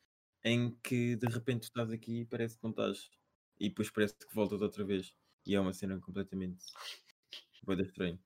em 0.43 0.72
que 0.84 1.15
de 1.15 1.28
repente 1.28 1.62
tu 1.62 1.63
estás 1.65 1.91
aqui 1.91 2.22
e 2.22 2.26
parece 2.26 2.58
que 2.58 2.63
não 2.63 2.72
estás. 2.72 3.10
E 3.60 3.69
depois 3.69 3.89
parece 3.89 4.15
que 4.15 4.34
voltas 4.34 4.62
outra 4.62 4.84
vez. 4.84 5.13
E 5.45 5.56
é 5.56 5.60
uma 5.60 5.74
cena 5.74 6.00
completamente. 6.00 6.63
Boa 7.63 7.82
estranho. 7.82 8.19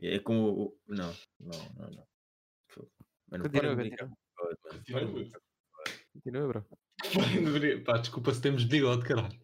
É 0.00 0.18
como. 0.18 0.48
o- 0.50 0.78
Não, 0.86 1.14
não, 1.40 1.58
não, 1.78 1.90
não. 1.90 2.06
Mano, 3.30 3.44
Continua, 3.44 3.74
de 3.76 3.90
continua. 3.90 4.10
de. 5.24 5.30
Continua, 6.12 6.48
bro. 6.48 6.66
Pá, 7.84 7.98
desculpa 7.98 8.32
se 8.34 8.40
temos 8.40 8.64
bigode, 8.64 9.04
caralho. 9.04 9.38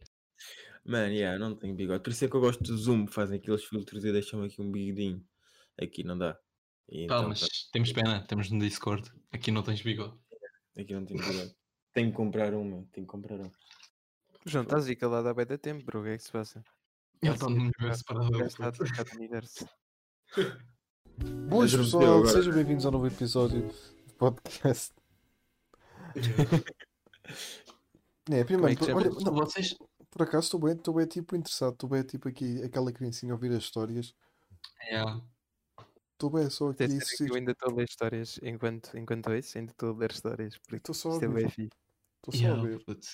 Mano, 0.85 1.12
yeah, 1.12 1.38
não 1.38 1.55
tenho 1.55 1.75
bigode. 1.75 2.03
Por 2.03 2.11
isso 2.11 2.25
é 2.25 2.29
que 2.29 2.35
eu 2.35 2.40
gosto 2.40 2.62
do 2.62 2.77
Zoom. 2.77 3.07
Fazem 3.07 3.38
aqueles 3.38 3.64
filtros 3.64 4.05
e 4.05 4.12
deixam 4.12 4.42
aqui 4.42 4.61
um 4.61 4.71
bigodinho. 4.71 5.25
Aqui 5.81 6.03
não 6.03 6.18
dá. 6.18 6.38
E 6.88 7.07
Pá, 7.07 7.18
então, 7.18 7.29
mas 7.29 7.40
pá, 7.40 7.47
temos 7.73 7.92
pena, 7.92 8.27
temos 8.27 8.51
no 8.51 8.59
Discord. 8.59 9.11
Aqui 9.33 9.51
não 9.51 9.62
tens 9.62 9.81
bigode. 9.83 10.18
aqui 10.77 10.92
não 10.92 11.05
tenho 11.05 11.21
bigode. 11.21 11.55
Tenho 11.92 12.11
que 12.11 12.16
comprar 12.16 12.53
uma. 12.55 12.85
Tenho 12.92 13.07
que 13.07 13.11
comprar 13.12 13.37
uma. 13.37 13.53
João, 14.45 14.64
estás 14.64 14.88
aí 14.88 14.97
calado 14.97 15.29
há 15.29 15.35
bem 15.35 15.47
da 15.47 15.57
tempo, 15.57 15.85
bro. 15.85 16.01
O 16.01 16.05
que 16.05 16.11
é 16.11 16.16
que 16.16 16.25
se 16.25 16.33
passa? 16.33 16.64
Está 17.23 17.47
sim, 17.47 17.55
no 17.55 17.61
universo 17.61 18.05
paralelo. 18.05 18.45
está 18.45 18.66
a 18.66 18.73
puto. 18.73 18.85
trocar 18.85 19.05
de 19.05 19.16
universo. 19.16 19.68
Boas 21.49 21.75
pessoal, 21.75 22.27
sejam 22.27 22.53
bem-vindos 22.53 22.85
ao 22.85 22.90
novo 22.90 23.07
episódio 23.07 23.68
do 23.68 24.14
podcast. 24.14 24.92
É, 28.31 28.40
é 28.40 28.45
primeiro, 28.45 28.85
chama? 28.85 29.01
olha, 29.01 29.11
não, 29.11 29.35
vocês? 29.35 29.77
Por 30.12 30.22
acaso 30.22 30.44
estou 30.44 30.61
bem, 30.61 30.75
estou 30.75 30.94
bem 30.94 31.07
tipo 31.07 31.35
interessado, 31.35 31.72
estou 31.72 31.88
bem 31.88 32.03
tipo 32.03 32.29
aqui, 32.29 32.62
aquela 32.62 32.92
criancinha 32.92 33.33
a 33.33 33.35
ouvir 33.35 33.51
as 33.53 33.64
histórias. 33.64 34.14
Yeah. 34.85 35.22
Estou 36.12 36.31
bem 36.31 36.51
só 36.51 36.68
aqui, 36.68 36.85
isso, 36.85 37.16
que 37.16 37.31
eu 37.31 37.35
ainda 37.35 37.53
estou 37.53 37.72
a 37.72 37.75
ler 37.75 37.85
histórias 37.88 38.38
enquanto, 38.42 38.96
enquanto 38.96 39.31
ouço, 39.31 39.57
ainda 39.57 39.72
estou 39.72 39.94
a 39.94 39.98
ler 39.98 40.12
histórias. 40.12 40.59
Porque 40.59 40.77
estou 40.77 40.94
só 40.94 41.12
a 41.12 41.16
é 41.16 41.48
fixe. 41.48 41.70
estou 42.18 42.35
só 42.35 42.46
a 42.46 42.62
Yeah, 42.62 42.85
puto. 42.85 43.09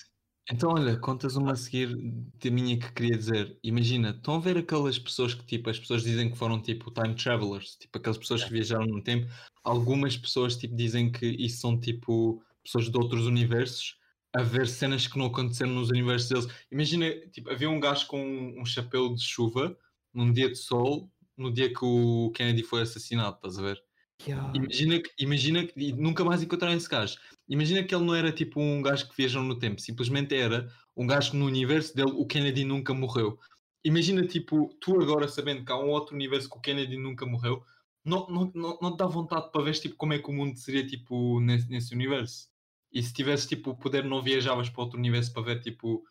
Então, 0.51 0.71
olha, 0.71 0.99
contas 0.99 1.35
uma 1.35 1.53
a 1.53 1.55
seguir 1.55 1.95
de 1.95 2.51
minha 2.51 2.77
que 2.77 2.91
queria 2.91 3.17
dizer. 3.17 3.57
Imagina, 3.63 4.09
estão 4.09 4.35
a 4.35 4.39
ver 4.39 4.57
aquelas 4.57 4.99
pessoas 4.99 5.33
que, 5.33 5.45
tipo, 5.45 5.69
as 5.69 5.79
pessoas 5.79 6.03
dizem 6.03 6.29
que 6.29 6.37
foram, 6.37 6.61
tipo, 6.61 6.91
time 6.91 7.15
travelers, 7.15 7.77
tipo, 7.77 7.97
aquelas 7.97 8.17
pessoas 8.17 8.43
que 8.43 8.51
viajaram 8.51 8.85
no 8.87 9.01
tempo. 9.01 9.31
Algumas 9.63 10.17
pessoas, 10.17 10.57
tipo, 10.57 10.75
dizem 10.75 11.11
que 11.11 11.25
isso 11.25 11.61
são, 11.61 11.79
tipo, 11.79 12.43
pessoas 12.63 12.89
de 12.91 12.97
outros 12.97 13.25
universos 13.25 13.98
a 14.35 14.43
ver 14.43 14.67
cenas 14.67 15.07
que 15.07 15.17
não 15.17 15.25
aconteceram 15.25 15.71
nos 15.71 15.89
universos 15.89 16.29
deles. 16.29 16.47
Imagina, 16.71 17.09
tipo, 17.31 17.49
havia 17.49 17.69
um 17.69 17.79
gajo 17.79 18.07
com 18.07 18.21
um, 18.21 18.61
um 18.61 18.65
chapéu 18.65 19.13
de 19.13 19.23
chuva 19.23 19.77
num 20.13 20.31
dia 20.31 20.49
de 20.49 20.55
sol 20.55 21.09
no 21.39 21.51
dia 21.51 21.73
que 21.73 21.83
o 21.83 22.31
Kennedy 22.31 22.63
foi 22.63 22.81
assassinado, 22.81 23.37
estás 23.37 23.57
a 23.57 23.61
ver? 23.61 23.83
Yeah. 24.27 24.51
Imagina 24.53 24.99
que, 24.99 25.09
imagina 25.17 25.65
que 25.65 25.79
e 25.79 25.93
nunca 25.93 26.25
mais 26.25 26.43
encontraram 26.43 26.75
esse 26.75 26.89
gajo. 26.89 27.17
Imagina 27.47 27.81
que 27.81 27.95
ele 27.95 28.03
não 28.03 28.13
era 28.13 28.31
tipo 28.33 28.59
um 28.59 28.81
gajo 28.81 29.07
que 29.07 29.15
viajou 29.15 29.41
no 29.41 29.57
tempo, 29.57 29.79
simplesmente 29.79 30.35
era 30.35 30.69
um 30.95 31.07
gajo 31.07 31.31
que 31.31 31.37
no 31.37 31.45
universo 31.45 31.95
dele 31.95 32.11
o 32.11 32.25
Kennedy 32.25 32.65
nunca 32.65 32.93
morreu. 32.93 33.39
Imagina 33.83 34.27
tipo, 34.27 34.75
tu 34.81 35.01
agora 35.01 35.29
sabendo 35.29 35.63
que 35.63 35.71
há 35.71 35.79
um 35.79 35.87
outro 35.89 36.13
universo 36.13 36.49
que 36.49 36.57
o 36.57 36.61
Kennedy 36.61 36.97
nunca 36.97 37.25
morreu, 37.25 37.63
não, 38.03 38.27
não, 38.27 38.51
não, 38.53 38.79
não 38.81 38.91
te 38.91 38.97
dá 38.97 39.05
vontade 39.05 39.49
para 39.51 39.63
ver 39.63 39.73
tipo, 39.75 39.95
como 39.95 40.11
é 40.13 40.19
que 40.19 40.29
o 40.29 40.33
mundo 40.33 40.57
seria 40.57 40.85
tipo 40.85 41.39
nesse, 41.39 41.69
nesse 41.69 41.95
universo. 41.95 42.49
E 42.91 43.03
se 43.03 43.13
tivesse 43.13 43.47
tipo 43.47 43.71
o 43.71 43.77
poder, 43.77 44.03
não 44.03 44.21
viajavas 44.21 44.69
para 44.69 44.83
outro 44.83 44.97
universo 44.97 45.31
para 45.33 45.43
ver 45.43 45.61
tipo 45.61 46.03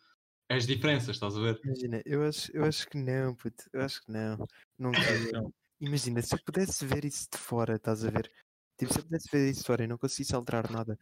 as 0.49 0.65
diferenças, 0.65 1.15
estás 1.15 1.37
a 1.37 1.41
ver? 1.41 1.59
Imagina, 1.63 2.01
eu 2.05 2.23
acho, 2.23 2.51
eu 2.55 2.63
acho 2.65 2.87
que 2.87 2.97
não, 2.97 3.35
puto. 3.35 3.63
Eu 3.71 3.81
acho 3.81 4.01
que 4.01 4.11
não. 4.11 4.37
Não. 4.77 4.91
Imagina, 5.79 6.21
se 6.21 6.35
eu 6.35 6.39
pudesse 6.43 6.85
ver 6.85 7.05
isso 7.05 7.27
de 7.31 7.37
fora, 7.37 7.75
estás 7.75 8.03
a 8.03 8.09
ver? 8.09 8.31
Tipo, 8.77 8.93
se 8.93 8.99
eu 8.99 9.03
pudesse 9.03 9.29
ver 9.31 9.49
isso 9.49 9.61
de 9.61 9.67
fora 9.67 9.83
e 9.83 9.87
não 9.87 9.97
conseguisse 9.97 10.35
alterar 10.35 10.69
nada, 10.71 10.97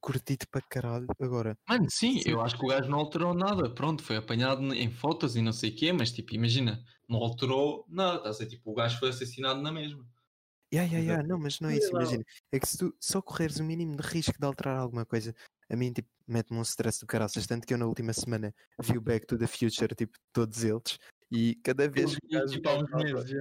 curtido 0.00 0.46
para 0.50 0.62
caralho. 0.62 1.06
Agora, 1.20 1.56
Mano, 1.68 1.86
sim, 1.90 2.20
Sim. 2.20 2.30
eu 2.30 2.40
acho 2.40 2.58
que 2.58 2.64
o 2.64 2.68
gajo 2.68 2.90
não 2.90 2.98
alterou 2.98 3.34
nada. 3.34 3.70
Pronto, 3.70 4.02
foi 4.02 4.16
apanhado 4.16 4.74
em 4.74 4.90
fotos 4.90 5.36
e 5.36 5.42
não 5.42 5.52
sei 5.52 5.70
o 5.70 5.76
quê, 5.76 5.92
mas 5.92 6.10
tipo, 6.12 6.34
imagina, 6.34 6.82
não 7.08 7.18
alterou 7.20 7.84
nada. 7.88 8.16
Estás 8.18 8.36
a 8.36 8.38
ver? 8.40 8.50
Tipo, 8.50 8.72
o 8.72 8.74
gajo 8.74 8.98
foi 8.98 9.10
assassinado 9.10 9.62
na 9.62 9.70
mesma. 9.70 10.04
Ya, 10.72 10.84
ya, 10.84 11.00
Exato. 11.00 11.28
não, 11.28 11.38
mas 11.38 11.58
não 11.60 11.68
é 11.68 11.76
isso, 11.78 11.90
imagina. 11.90 12.24
É 12.52 12.60
que 12.60 12.66
se 12.68 12.78
tu 12.78 12.94
só 13.00 13.20
correres 13.20 13.58
o 13.58 13.64
mínimo 13.64 13.96
de 13.96 14.02
risco 14.06 14.38
de 14.38 14.46
alterar 14.46 14.78
alguma 14.78 15.04
coisa, 15.04 15.34
a 15.68 15.76
mim, 15.76 15.92
tipo, 15.92 16.08
mete-me 16.28 16.58
um 16.58 16.62
stress 16.62 17.00
do 17.00 17.06
caraças. 17.06 17.46
Tanto 17.46 17.66
que 17.66 17.74
eu 17.74 17.78
na 17.78 17.86
última 17.86 18.12
semana 18.12 18.54
vi 18.80 18.96
o 18.96 19.00
Back 19.00 19.26
to 19.26 19.36
the 19.36 19.48
Future, 19.48 19.94
tipo, 19.96 20.16
todos 20.32 20.62
eles, 20.62 20.96
e 21.30 21.56
cada 21.64 21.88
vez 21.88 22.14
que 22.16 22.26
o 22.26 22.30
gajo 22.30 22.52
tipo, 22.52 22.68
voltava, 22.68 23.04
meses 23.04 23.36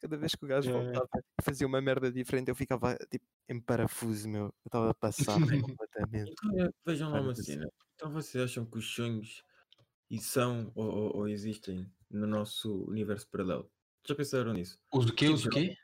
cada 0.00 0.16
vez 0.16 0.34
que 0.36 0.44
o 0.44 0.48
gajo 0.48 0.70
voltava 0.72 1.08
e 1.40 1.44
fazia 1.44 1.66
uma 1.66 1.80
merda 1.80 2.12
diferente, 2.12 2.48
eu 2.48 2.54
ficava, 2.54 2.96
tipo, 3.10 3.24
em 3.48 3.60
parafuso, 3.60 4.28
meu. 4.28 4.44
Eu 4.44 4.52
estava 4.66 4.90
a 4.90 4.94
passar 4.94 5.34
completamente. 5.76 6.30
Então, 6.32 6.64
é, 6.64 6.70
vejam 6.86 7.10
lá 7.10 7.20
uma 7.20 7.34
cena. 7.34 7.68
Então 7.96 8.12
vocês 8.12 8.44
acham 8.44 8.64
que 8.64 8.78
os 8.78 8.94
sonhos 8.94 9.42
e 10.08 10.18
são 10.20 10.70
ou, 10.76 10.86
ou- 10.86 11.16
ou 11.16 11.28
existem 11.28 11.92
no 12.08 12.26
nosso 12.28 12.84
universo 12.84 13.28
paralelo? 13.28 13.68
Já 14.06 14.14
pensaram 14.14 14.52
nisso? 14.52 14.78
Os 14.92 15.06
o 15.06 15.12
quê? 15.12 15.28
Os 15.28 15.44
o 15.44 15.50
quê? 15.50 15.74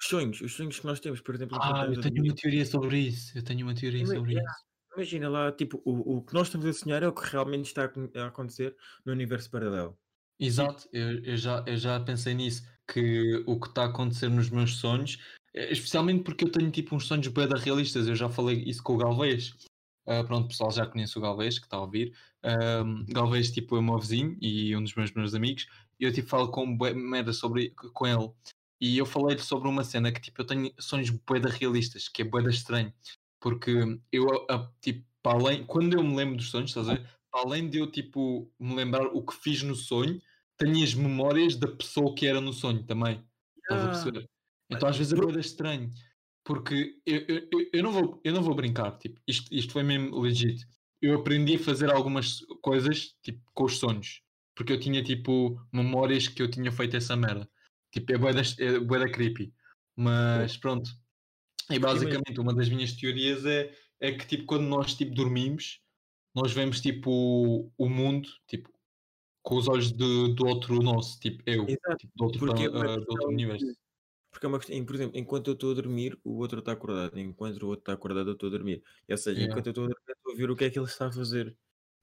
Os 0.00 0.08
sonhos, 0.08 0.40
os 0.40 0.52
sonhos 0.52 0.78
que 0.78 0.86
nós 0.86 1.00
temos, 1.00 1.20
por 1.20 1.34
exemplo, 1.34 1.58
Ah, 1.60 1.86
eu 1.86 2.00
tenho 2.00 2.22
uma 2.22 2.34
teoria 2.34 2.66
sobre 2.66 2.98
isso. 2.98 3.36
Eu 3.36 3.42
tenho 3.42 3.66
uma 3.66 3.74
teoria 3.74 4.06
sobre 4.06 4.34
isso. 4.34 4.66
Imagina 4.94 5.28
lá, 5.28 5.52
tipo, 5.52 5.82
o, 5.84 6.16
o 6.16 6.22
que 6.22 6.32
nós 6.34 6.46
estamos 6.48 6.66
a 6.66 6.72
sonhar 6.72 7.02
é 7.02 7.08
o 7.08 7.12
que 7.12 7.28
realmente 7.30 7.66
está 7.66 7.82
a 7.82 7.84
acon- 7.84 8.10
a 8.14 8.26
acontecer 8.26 8.74
no 9.04 9.12
universo 9.12 9.50
paralelo. 9.50 9.98
Exato, 10.38 10.88
eu, 10.92 11.22
eu 11.24 11.36
já, 11.36 11.64
eu 11.66 11.76
já 11.76 11.98
pensei 12.00 12.34
nisso, 12.34 12.66
que 12.90 13.42
o 13.46 13.58
que 13.58 13.68
está 13.68 13.84
a 13.84 13.88
acontecer 13.88 14.28
nos 14.28 14.50
meus 14.50 14.76
sonhos, 14.76 15.18
eh, 15.54 15.72
especialmente 15.72 16.24
porque 16.24 16.44
eu 16.44 16.50
tenho 16.52 16.70
tipo 16.70 16.94
uns 16.94 17.06
sonhos 17.06 17.28
bem 17.28 17.48
realistas, 17.48 18.06
eu 18.06 18.14
já 18.14 18.28
falei 18.28 18.62
isso 18.64 18.82
com 18.82 18.94
o 18.94 18.98
Galvez. 18.98 19.54
Ah, 20.06 20.22
pronto, 20.24 20.48
pessoal 20.48 20.70
já 20.70 20.86
conhece 20.86 21.18
o 21.18 21.20
Galvez, 21.20 21.58
que 21.58 21.66
está 21.66 21.76
a 21.78 21.80
ouvir. 21.82 22.14
Galvez, 23.08 23.50
tipo, 23.50 23.76
é 23.76 23.82
meu 23.82 23.98
vizinho 23.98 24.36
e 24.40 24.74
um 24.76 24.82
dos 24.82 24.94
meus 24.94 25.10
melhores 25.10 25.34
amigos, 25.34 25.66
e 25.98 26.04
eu 26.04 26.12
tipo 26.12 26.28
falo 26.28 26.50
com 26.50 26.66
merda 26.94 27.32
sobre 27.32 27.70
com 27.70 28.06
ele. 28.06 28.30
E 28.80 28.98
eu 28.98 29.06
falei 29.06 29.38
sobre 29.38 29.68
uma 29.68 29.84
cena 29.84 30.12
que 30.12 30.20
tipo, 30.20 30.42
eu 30.42 30.46
tenho 30.46 30.72
sonhos 30.78 31.10
bué 31.10 31.38
realistas, 31.40 32.08
que 32.08 32.22
é 32.22 32.24
bué 32.24 32.42
estranho, 32.50 32.92
porque 33.40 33.70
eu, 34.12 34.26
a- 34.50 34.72
tipo, 34.80 35.04
além, 35.24 35.64
quando 35.66 35.94
eu 35.96 36.02
me 36.02 36.14
lembro 36.16 36.36
dos 36.36 36.50
sonhos, 36.50 36.70
estás 36.70 36.88
a 36.88 36.94
ver? 36.94 37.10
Além 37.32 37.68
de 37.68 37.78
eu 37.78 37.90
tipo 37.90 38.52
me 38.58 38.74
lembrar 38.74 39.06
o 39.06 39.24
que 39.24 39.34
fiz 39.34 39.62
no 39.62 39.74
sonho, 39.74 40.20
tenho 40.56 40.82
as 40.82 40.94
memórias 40.94 41.56
da 41.56 41.68
pessoa 41.68 42.14
que 42.14 42.26
era 42.26 42.40
no 42.40 42.52
sonho 42.52 42.84
também. 42.84 43.24
Estás 43.62 43.82
a 43.82 43.86
Ah, 43.86 43.88
perceber? 43.88 44.30
Então 44.70 44.88
às 44.88 44.96
vezes 44.96 45.12
é 45.12 45.16
bué 45.16 45.38
estranho. 45.40 45.90
Porque 46.44 47.00
eu, 47.04 47.20
eu, 47.28 47.48
eu, 47.52 47.70
eu 47.72 47.82
não 47.82 47.92
vou, 47.92 48.20
eu 48.24 48.32
não 48.32 48.42
vou 48.42 48.54
brincar, 48.54 48.96
tipo, 48.98 49.20
isto, 49.26 49.52
isto 49.52 49.72
foi 49.72 49.82
mesmo 49.82 50.16
legit. 50.20 50.64
Eu 51.02 51.18
aprendi 51.20 51.56
a 51.56 51.58
fazer 51.58 51.90
algumas 51.90 52.40
coisas 52.62 53.14
tipo, 53.22 53.40
com 53.52 53.64
os 53.64 53.78
sonhos. 53.78 54.22
Porque 54.54 54.72
eu 54.72 54.80
tinha 54.80 55.02
tipo 55.02 55.60
memórias 55.72 56.28
que 56.28 56.40
eu 56.42 56.50
tinha 56.50 56.70
feito 56.72 56.96
essa 56.96 57.16
merda. 57.16 57.48
Tipo, 57.96 58.12
é 58.12 58.18
bué 58.18 58.32
da, 58.34 58.42
é 58.58 58.78
bué 58.78 58.98
da 58.98 59.10
creepy. 59.10 59.54
Mas 59.96 60.56
pronto. 60.58 60.90
E 61.70 61.78
basicamente 61.78 62.38
uma 62.38 62.54
das 62.54 62.68
minhas 62.68 62.92
teorias 62.92 63.46
é, 63.46 63.74
é 63.98 64.12
que 64.12 64.26
tipo, 64.26 64.44
quando 64.44 64.64
nós 64.64 64.94
tipo, 64.94 65.14
dormimos, 65.14 65.80
nós 66.34 66.52
vemos 66.52 66.80
tipo 66.82 67.72
o 67.76 67.88
mundo 67.88 68.28
tipo, 68.46 68.70
com 69.42 69.56
os 69.56 69.66
olhos 69.66 69.90
de, 69.90 70.34
do 70.34 70.46
outro 70.46 70.82
nosso, 70.82 71.18
tipo 71.18 71.42
eu, 71.46 71.64
tipo, 71.64 72.12
do, 72.14 72.24
outro, 72.24 72.38
porque 72.38 72.64
é 72.64 72.66
ah, 72.66 72.96
do 72.96 73.06
outro 73.08 73.28
universo. 73.28 73.64
de- 73.64 73.78
Porque 74.30 74.44
é 74.44 74.48
uma 74.48 74.58
questão, 74.58 74.84
por 74.84 74.94
exemplo, 74.94 75.18
enquanto 75.18 75.48
eu 75.48 75.54
estou 75.54 75.70
a 75.70 75.74
dormir, 75.74 76.18
o 76.22 76.36
outro 76.36 76.58
está 76.58 76.72
acordado. 76.72 77.18
Enquanto 77.18 77.62
o 77.62 77.68
outro 77.68 77.80
está 77.80 77.94
acordado, 77.94 78.28
eu 78.28 78.34
estou 78.34 78.48
a 78.48 78.52
dormir. 78.52 78.82
Ou 79.08 79.16
seja, 79.16 79.40
Yeah. 79.40 79.50
enquanto 79.52 79.66
eu 79.68 79.70
estou 79.70 79.84
a 79.84 79.88
dormir, 79.88 80.04
eu 80.08 80.14
estou 80.14 80.32
a 80.32 80.36
ver 80.36 80.50
o 80.50 80.56
que 80.56 80.64
é 80.64 80.70
que 80.70 80.78
ele 80.78 80.86
está 80.86 81.06
a 81.06 81.12
fazer. 81.12 81.56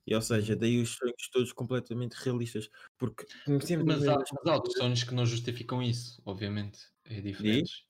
E, 0.06 0.14
ou 0.16 0.22
seja, 0.22 0.56
daí 0.56 0.82
os 0.82 0.96
sonhos 0.96 1.30
todos 1.32 1.54
completamente 1.54 2.14
realistas. 2.14 2.70
Porque 2.98 3.26
conhecemos 3.46 3.86
Mas 3.86 4.04
as 4.04 4.10
há, 4.10 4.18
mas 4.18 4.46
há 4.48 4.56
outros 4.56 4.76
sonhos 4.76 5.04
que 5.04 5.14
não 5.16 5.26
justificam 5.26 5.82
isso, 5.82 6.22
obviamente. 6.26 6.80
É 7.06 7.22
diferente. 7.22 7.86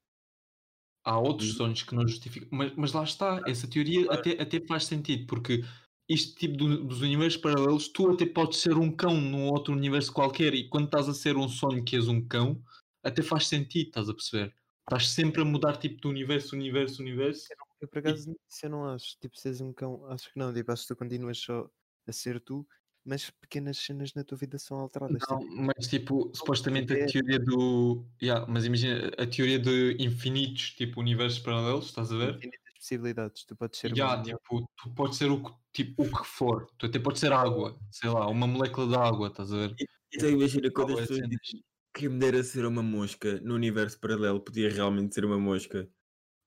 Há 1.05 1.19
outros 1.19 1.49
Diz. 1.49 1.57
sonhos 1.57 1.83
que 1.83 1.93
não 1.95 2.07
justificam. 2.07 2.47
Mas, 2.51 2.73
mas 2.75 2.93
lá 2.93 3.03
está, 3.03 3.41
essa 3.45 3.67
teoria 3.67 4.05
claro. 4.05 4.19
até, 4.21 4.41
até 4.41 4.65
faz 4.65 4.85
sentido, 4.85 5.25
porque 5.27 5.61
este 6.07 6.35
tipo 6.35 6.55
do- 6.57 6.83
dos 6.85 7.01
universos 7.01 7.41
paralelos, 7.41 7.89
tu 7.89 8.09
até 8.11 8.25
podes 8.25 8.59
ser 8.59 8.77
um 8.77 8.89
cão 8.95 9.19
num 9.19 9.47
outro 9.49 9.73
universo 9.73 10.13
qualquer, 10.13 10.53
e 10.53 10.69
quando 10.69 10.85
estás 10.85 11.09
a 11.09 11.13
ser 11.13 11.35
um 11.35 11.49
sonho 11.49 11.83
que 11.83 11.95
és 11.95 12.07
um 12.07 12.25
cão, 12.25 12.61
até 13.03 13.21
faz 13.21 13.47
sentido, 13.47 13.87
estás 13.87 14.09
a 14.09 14.13
perceber? 14.13 14.55
Estás 14.81 15.09
sempre 15.09 15.41
a 15.41 15.45
mudar 15.45 15.77
tipo 15.77 15.99
de 16.01 16.07
universo, 16.07 16.55
universo, 16.55 17.01
universo. 17.01 17.47
Eu 17.81 17.87
por 17.87 17.99
acaso 17.99 18.33
isso 18.49 18.65
eu 18.65 18.69
não 18.69 18.85
acho. 18.85 19.17
Tipo, 19.19 19.37
se 19.37 19.47
és 19.49 19.59
um 19.61 19.73
cão, 19.73 20.05
acho 20.07 20.31
que 20.31 20.39
não. 20.39 20.53
Tipo, 20.53 20.71
acho 20.71 20.83
que 20.83 20.87
tu 20.89 20.95
continuas 20.97 21.37
só 21.37 21.69
a 22.07 22.11
ser 22.11 22.39
tu, 22.39 22.67
mas 23.05 23.29
pequenas 23.29 23.77
cenas 23.77 24.13
na 24.13 24.23
tua 24.23 24.37
vida 24.37 24.57
são 24.57 24.77
alteradas. 24.79 25.21
Não, 25.29 25.39
tipo, 25.39 25.55
mas 25.55 25.87
tipo, 25.87 26.31
supostamente 26.33 26.93
a 26.93 27.05
teoria 27.05 27.39
do. 27.39 28.05
Yeah, 28.21 28.45
mas 28.49 28.65
imagina 28.65 29.11
a 29.17 29.27
teoria 29.27 29.59
de 29.59 29.97
infinitos, 29.99 30.71
tipo, 30.71 30.99
universos 31.01 31.39
paralelos, 31.39 31.87
estás 31.87 32.11
a 32.11 32.17
ver? 32.17 32.35
infinitas 32.37 32.73
possibilidades. 32.77 33.45
Tu 33.45 33.55
podes 33.55 33.79
ser 33.79 33.95
Já, 33.95 34.15
uma 34.15 34.23
tipo, 34.23 34.69
tu 34.77 34.93
podes 34.93 35.17
ser 35.17 35.31
o 35.31 35.43
que, 35.43 35.51
tipo, 35.73 36.03
o 36.03 36.11
que 36.11 36.25
for. 36.25 36.67
Tu 36.77 36.85
até 36.85 36.99
podes 36.99 37.19
ser 37.19 37.33
água, 37.33 37.77
sei 37.91 38.09
lá, 38.09 38.27
uma 38.27 38.47
molécula 38.47 38.87
de 38.87 38.95
água, 38.95 39.27
estás 39.27 39.51
a 39.51 39.57
ver? 39.57 39.75
Então 40.13 40.29
imagina 40.29 40.71
quando 40.71 40.93
as 40.93 41.01
pessoas 41.01 41.27
dizem 41.27 41.63
que 41.93 42.09
me 42.09 42.19
dera 42.19 42.43
ser 42.43 42.65
uma 42.65 42.81
mosca 42.81 43.39
no 43.41 43.53
universo 43.53 43.99
paralelo, 43.99 44.39
podia 44.41 44.69
realmente 44.69 45.13
ser 45.13 45.25
uma 45.25 45.37
mosca. 45.37 45.87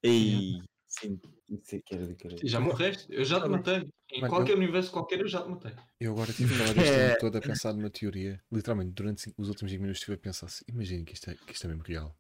Ei, 0.03 0.61
sim, 1.01 1.21
isso 1.49 1.77
é 1.77 1.81
que 1.81 1.95
era 1.95 2.15
caralho. 2.15 2.39
Sim, 2.41 2.49
já 2.49 2.61
morreste? 2.61 3.07
Eu 3.11 3.25
já 3.25 3.41
te 3.41 3.49
matei. 3.49 3.91
Em 4.13 4.21
Mano, 4.21 4.33
qualquer 4.35 4.55
universo 4.57 4.91
qualquer 4.93 5.21
eu 5.21 5.29
já 5.29 5.43
te 5.43 5.49
matei. 5.49 5.73
Eu 6.01 6.13
agora 6.13 6.33
tive 6.33 6.53
que 6.53 6.59
falar 6.59 6.71
este 6.79 6.97
tempo 6.97 7.21
todo 7.21 7.37
a 7.37 7.41
pensar 7.41 7.73
numa 7.75 7.91
teoria. 7.91 8.41
Literalmente, 8.53 8.93
durante 8.93 9.33
os 9.37 9.49
últimos 9.49 9.71
5 9.73 9.81
minutos 9.83 10.01
estive 10.01 10.15
a 10.15 10.19
pensar 10.19 10.47
assim, 10.47 10.65
imaginem 10.69 11.05
que 11.05 11.15
isto, 11.15 11.31
é, 11.31 11.35
que 11.35 11.53
isto 11.53 11.65
é 11.65 11.69
mesmo 11.69 11.83
real. 11.83 12.17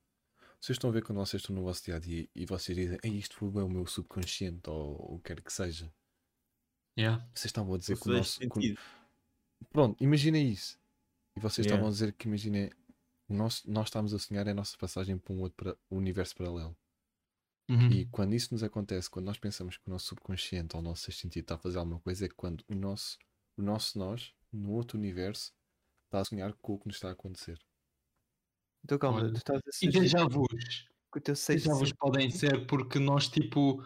Vocês 0.60 0.76
estão 0.76 0.90
a 0.90 0.92
ver 0.92 1.02
quando 1.04 1.18
vocês 1.18 1.40
estão 1.42 1.54
no 1.54 1.62
vosso 1.62 1.84
dia 1.84 1.96
a 1.96 1.98
dia 1.98 2.28
e 2.34 2.46
vocês 2.46 2.76
dizem, 2.76 2.98
Ei, 3.02 3.12
isto 3.18 3.36
foi 3.36 3.48
o 3.48 3.68
meu 3.68 3.86
subconsciente 3.86 4.68
ou 4.68 5.14
o 5.14 5.18
que 5.18 5.34
quer 5.34 5.40
que 5.42 5.52
seja. 5.52 5.92
Yeah. 6.98 7.22
Vocês 7.34 7.46
estavam 7.46 7.74
a 7.74 7.78
dizer 7.78 7.92
Isso 7.92 8.02
que 8.02 8.10
o 8.10 8.12
nosso. 8.14 8.40
que. 8.40 8.76
Pronto, 9.70 10.02
imaginem 10.02 10.50
isso. 10.50 10.78
E 11.36 11.40
vocês 11.40 11.66
Yeah. 11.66 11.74
estavam 11.76 11.88
a 11.88 11.90
dizer 11.92 12.12
que 12.14 12.26
imaginem. 12.26 12.70
nosso- 13.28 13.68
nós 13.70 13.88
estamos 13.88 14.14
a 14.14 14.18
sonhar 14.18 14.46
é 14.46 14.52
a 14.52 14.54
nossa 14.54 14.76
passagem 14.78 15.18
para 15.18 15.34
um 15.34 15.40
outro 15.40 15.56
para- 15.56 15.76
universo 15.90 16.34
paralelo. 16.36 16.76
Uhum. 17.68 17.88
E 17.90 18.06
quando 18.06 18.34
isso 18.34 18.52
nos 18.54 18.62
acontece, 18.62 19.10
quando 19.10 19.26
nós 19.26 19.38
pensamos 19.38 19.76
que 19.76 19.88
o 19.88 19.90
nosso 19.90 20.06
subconsciente 20.06 20.76
ou 20.76 20.80
o 20.80 20.84
nosso 20.84 21.04
sexto 21.04 21.22
sentido 21.22 21.42
está 21.44 21.54
a 21.56 21.58
fazer 21.58 21.78
alguma 21.78 22.00
coisa, 22.00 22.26
é 22.26 22.28
quando 22.28 22.64
o 22.68 22.74
nosso, 22.74 23.18
o 23.56 23.62
nosso 23.62 23.98
nós, 23.98 24.34
no 24.52 24.72
outro 24.72 24.98
universo, 24.98 25.52
está 26.06 26.20
a 26.20 26.24
sonhar 26.24 26.54
com 26.62 26.74
o 26.74 26.78
que 26.80 26.86
nos 26.88 26.96
está 26.96 27.08
a 27.10 27.12
acontecer. 27.12 27.60
Então 28.84 28.98
calma, 28.98 29.20
Olha, 29.20 29.32
tu 29.32 29.38
estás 29.38 29.58
a 29.58 29.70
E 29.82 29.88
déjà 29.88 30.26
vus. 30.26 30.86
Déjà 31.50 31.74
vus 31.74 31.92
podem 31.98 32.30
ser 32.30 32.66
porque 32.66 32.98
nós, 32.98 33.28
tipo, 33.28 33.82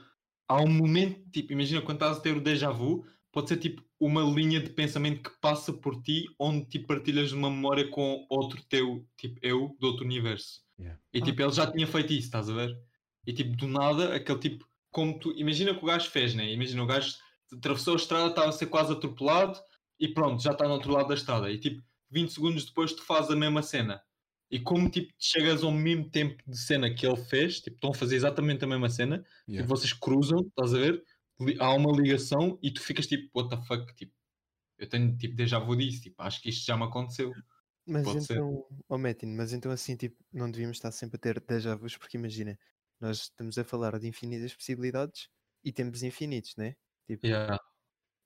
há 0.49 0.61
um 0.63 0.69
momento, 0.73 1.29
tipo, 1.31 1.53
imagina 1.53 1.83
quando 1.83 1.99
estás 1.99 2.19
a 2.19 2.21
ter 2.21 2.37
o 2.37 2.41
déjà 2.41 2.71
vu, 2.73 3.07
pode 3.33 3.49
ser 3.49 3.59
tipo 3.59 3.83
uma 4.01 4.23
linha 4.23 4.61
de 4.61 4.71
pensamento 4.71 5.23
que 5.31 5.39
passa 5.41 5.73
por 5.73 6.03
ti, 6.03 6.25
onde 6.39 6.67
tipo, 6.67 6.87
partilhas 6.89 7.33
uma 7.33 7.51
memória 7.51 7.89
com 7.91 8.27
outro 8.31 8.63
teu, 8.69 9.07
tipo 9.17 9.39
eu, 9.43 9.77
do 9.81 9.87
outro 9.89 10.05
universo. 10.05 10.63
Yeah. 10.79 10.97
E 11.13 11.21
Ah. 11.21 11.23
tipo, 11.23 11.43
ele 11.43 11.53
já 11.53 11.71
tinha 11.71 11.87
feito 11.87 12.13
isso, 12.13 12.27
estás 12.27 12.49
a 12.51 12.55
ver? 12.55 12.77
E 13.27 13.33
tipo, 13.33 13.57
do 13.57 13.67
nada, 13.69 14.15
aquele 14.15 14.39
tipo, 14.39 14.67
como 14.91 15.19
tu, 15.19 15.33
imagina 15.37 15.75
que 15.75 15.83
o 15.83 15.87
gajo 15.87 16.11
fez, 16.11 16.35
né? 16.35 16.51
Imagina 16.53 16.83
o 16.83 16.87
gajo 16.87 17.17
atravessou 17.53 17.95
a 17.95 17.97
estrada, 17.97 18.29
estava 18.31 18.49
a 18.49 18.53
ser 18.53 18.67
quase 18.67 18.93
atropelado 18.93 19.59
e 19.99 20.09
pronto, 20.09 20.43
já 20.43 20.53
está 20.53 20.67
no 20.67 20.75
outro 20.75 20.93
lado 20.93 21.09
da 21.09 21.15
estrada. 21.15 21.51
E 21.51 21.59
tipo, 21.59 21.83
20 22.11 22.33
segundos 22.33 22.65
depois 22.65 22.93
tu 22.93 23.03
fazes 23.03 23.31
a 23.31 23.37
mesma 23.37 23.63
cena. 23.63 24.03
E 24.51 24.59
como 24.59 24.91
tipo, 24.91 25.13
chegas 25.19 25.63
ao 25.63 25.71
mesmo 25.71 26.11
tempo 26.11 26.43
de 26.49 26.59
cena 26.59 26.93
que 26.93 27.07
ele 27.07 27.17
fez, 27.17 27.61
tipo, 27.61 27.77
estão 27.77 27.91
a 27.91 27.95
fazer 27.95 28.17
exatamente 28.17 28.65
a 28.65 28.69
mesma 28.69 28.89
cena, 28.89 29.25
Yeah. 29.49 29.65
e 29.65 29.69
vocês 29.69 29.93
cruzam, 29.93 30.41
estás 30.41 30.75
a 30.75 30.79
ver? 30.79 31.05
Há 31.61 31.73
uma 31.75 31.93
ligação 31.93 32.59
e 32.63 32.71
tu 32.73 32.81
ficas 32.83 33.07
tipo, 33.07 33.31
what 33.39 33.49
the 33.55 33.63
fuck, 33.65 33.95
tipo, 33.95 34.13
eu 34.79 34.89
tenho 34.89 35.17
tipo 35.17 35.37
déjà 35.37 35.59
vu 35.59 35.77
disso, 35.77 36.03
tipo, 36.03 36.21
acho 36.23 36.41
que 36.43 36.49
isto 36.51 36.67
já 36.67 36.77
me 36.77 36.85
aconteceu. 36.85 37.33
Mas 37.87 38.05
Pode 38.05 38.25
ser. 38.25 38.35
então, 38.35 38.67
oh 38.89 38.99
Metin, 38.99 39.27
mas 39.35 39.53
então 39.53 39.71
assim, 39.73 39.97
tipo, 39.97 40.17
não 40.33 40.51
devíamos 40.51 40.77
estar 40.79 40.91
sempre 40.93 41.17
a 41.17 41.19
ter 41.21 41.41
déjà 41.41 41.75
vus, 41.77 41.97
porque 41.97 42.17
imagina, 42.19 42.59
nós 43.01 43.23
estamos 43.23 43.59
a 43.59 43.65
falar 43.65 43.99
de 43.99 44.09
infinitas 44.09 44.55
possibilidades 44.55 45.29
e 45.65 45.73
tempos 45.73 46.03
infinitos, 46.03 46.57
né? 46.57 46.77
Tipo, 47.07 47.23
Yeah. 47.23 47.59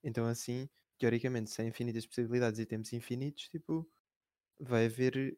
então 0.03 0.25
assim, 0.27 0.69
teoricamente, 0.99 1.49
se 1.51 1.61
há 1.61 1.65
infinitas 1.65 2.05
possibilidades 2.07 2.59
e 2.59 2.65
tempos 2.65 2.93
infinitos, 2.93 3.49
tipo, 3.49 3.89
vai 4.59 4.85
haver 4.87 5.37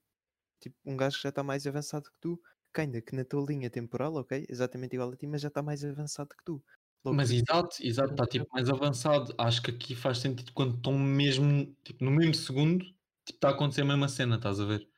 tipo, 0.61 0.77
um 0.85 0.97
gajo 0.97 1.17
que 1.17 1.23
já 1.23 1.29
está 1.29 1.43
mais 1.43 1.67
avançado 1.67 2.11
que 2.11 2.17
tu, 2.21 2.41
que 2.73 2.81
ainda 2.81 3.01
que 3.01 3.15
na 3.15 3.25
tua 3.25 3.45
linha 3.47 3.69
temporal, 3.71 4.15
ok? 4.15 4.45
Exatamente 4.49 4.95
igual 4.95 5.11
a 5.11 5.17
ti, 5.17 5.27
mas 5.27 5.41
já 5.41 5.49
está 5.49 5.63
mais 5.63 5.83
avançado 5.85 6.29
que 6.37 6.43
tu. 6.45 6.63
Logo, 7.05 7.19
Mas 7.19 7.31
exato, 7.31 7.77
exato, 7.81 8.11
está 8.11 8.25
tipo 8.27 8.45
mais 8.51 8.69
avançado. 8.69 9.33
Acho 9.37 9.61
que 9.61 9.71
aqui 9.71 9.95
faz 9.95 10.17
sentido 10.19 10.51
quando 10.53 10.75
estão 10.75 10.97
mesmo, 10.97 11.73
tipo, 11.83 12.03
no 12.03 12.11
mesmo 12.11 12.33
segundo, 12.33 12.83
tipo, 12.85 12.97
está 13.37 13.49
a 13.49 13.51
acontecer 13.51 13.81
a 13.81 13.85
mesma 13.85 14.09
cena, 14.09 14.35
estás 14.35 14.59
a 14.59 14.65
ver? 14.65 14.89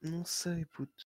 não 0.00 0.24
sei, 0.24 0.64
puto. 0.64 1.05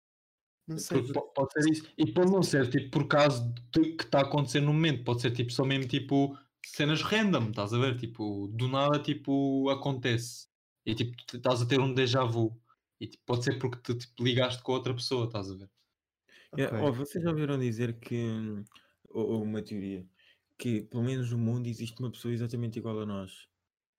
Não 0.66 0.78
sei. 0.78 0.98
Porque 0.98 1.12
po- 1.12 1.32
pode 1.34 1.52
ser 1.52 1.70
isso. 1.70 1.88
E 1.98 2.12
pode 2.12 2.30
não 2.32 2.42
ser 2.42 2.68
tipo 2.70 2.90
por 2.90 3.06
causa 3.08 3.52
de 3.72 3.96
que 3.96 4.04
está 4.04 4.20
a 4.20 4.22
acontecer 4.22 4.60
no 4.60 4.72
momento, 4.72 5.04
pode 5.04 5.20
ser 5.20 5.30
tipo 5.32 5.52
só 5.52 5.64
mesmo 5.64 5.86
tipo 5.88 6.38
cenas 6.66 7.02
random, 7.02 7.50
estás 7.50 7.74
a 7.74 7.78
ver? 7.78 7.96
Tipo, 7.98 8.48
do 8.48 8.68
nada 8.68 8.98
tipo 8.98 9.68
acontece. 9.70 10.48
E 10.86 10.94
tipo, 10.94 11.14
estás 11.34 11.60
a 11.62 11.66
ter 11.66 11.80
um 11.80 11.92
déjà 11.92 12.24
vu. 12.24 12.58
E 13.00 13.06
tipo, 13.06 13.22
pode 13.26 13.44
ser 13.44 13.58
porque 13.58 13.78
tu 13.82 13.94
tipo, 13.98 14.22
ligaste 14.24 14.62
com 14.62 14.72
outra 14.72 14.94
pessoa, 14.94 15.26
estás 15.26 15.50
a 15.50 15.54
ver? 15.56 15.70
Yeah, 16.56 16.78
Ok. 16.78 16.88
oh, 16.88 16.92
vocês 16.92 17.22
já 17.24 17.30
ouviram 17.30 17.58
dizer 17.58 17.98
que, 17.98 18.24
ou, 19.10 19.32
ou 19.32 19.42
uma 19.42 19.60
teoria, 19.60 20.06
que 20.58 20.82
pelo 20.82 21.02
menos 21.02 21.30
no 21.32 21.38
mundo 21.38 21.66
existe 21.66 21.98
uma 22.00 22.10
pessoa 22.12 22.32
exatamente 22.32 22.78
igual 22.78 23.00
a 23.00 23.06
nós. 23.06 23.48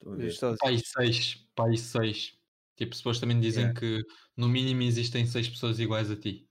A 0.05 0.29
sósias. 0.31 0.57
Pai 0.59 0.77
6, 0.79 1.47
pai 1.55 1.77
6. 1.77 2.37
Tipo, 2.77 2.95
supostamente 2.95 3.41
dizem 3.41 3.65
Yeah. 3.65 3.79
que 3.79 4.03
no 4.37 4.47
mínimo 4.49 4.81
existem 4.83 5.25
6 5.25 5.47
pessoas 5.49 5.79
iguais 5.79 6.09
a 6.11 6.15
ti. 6.15 6.47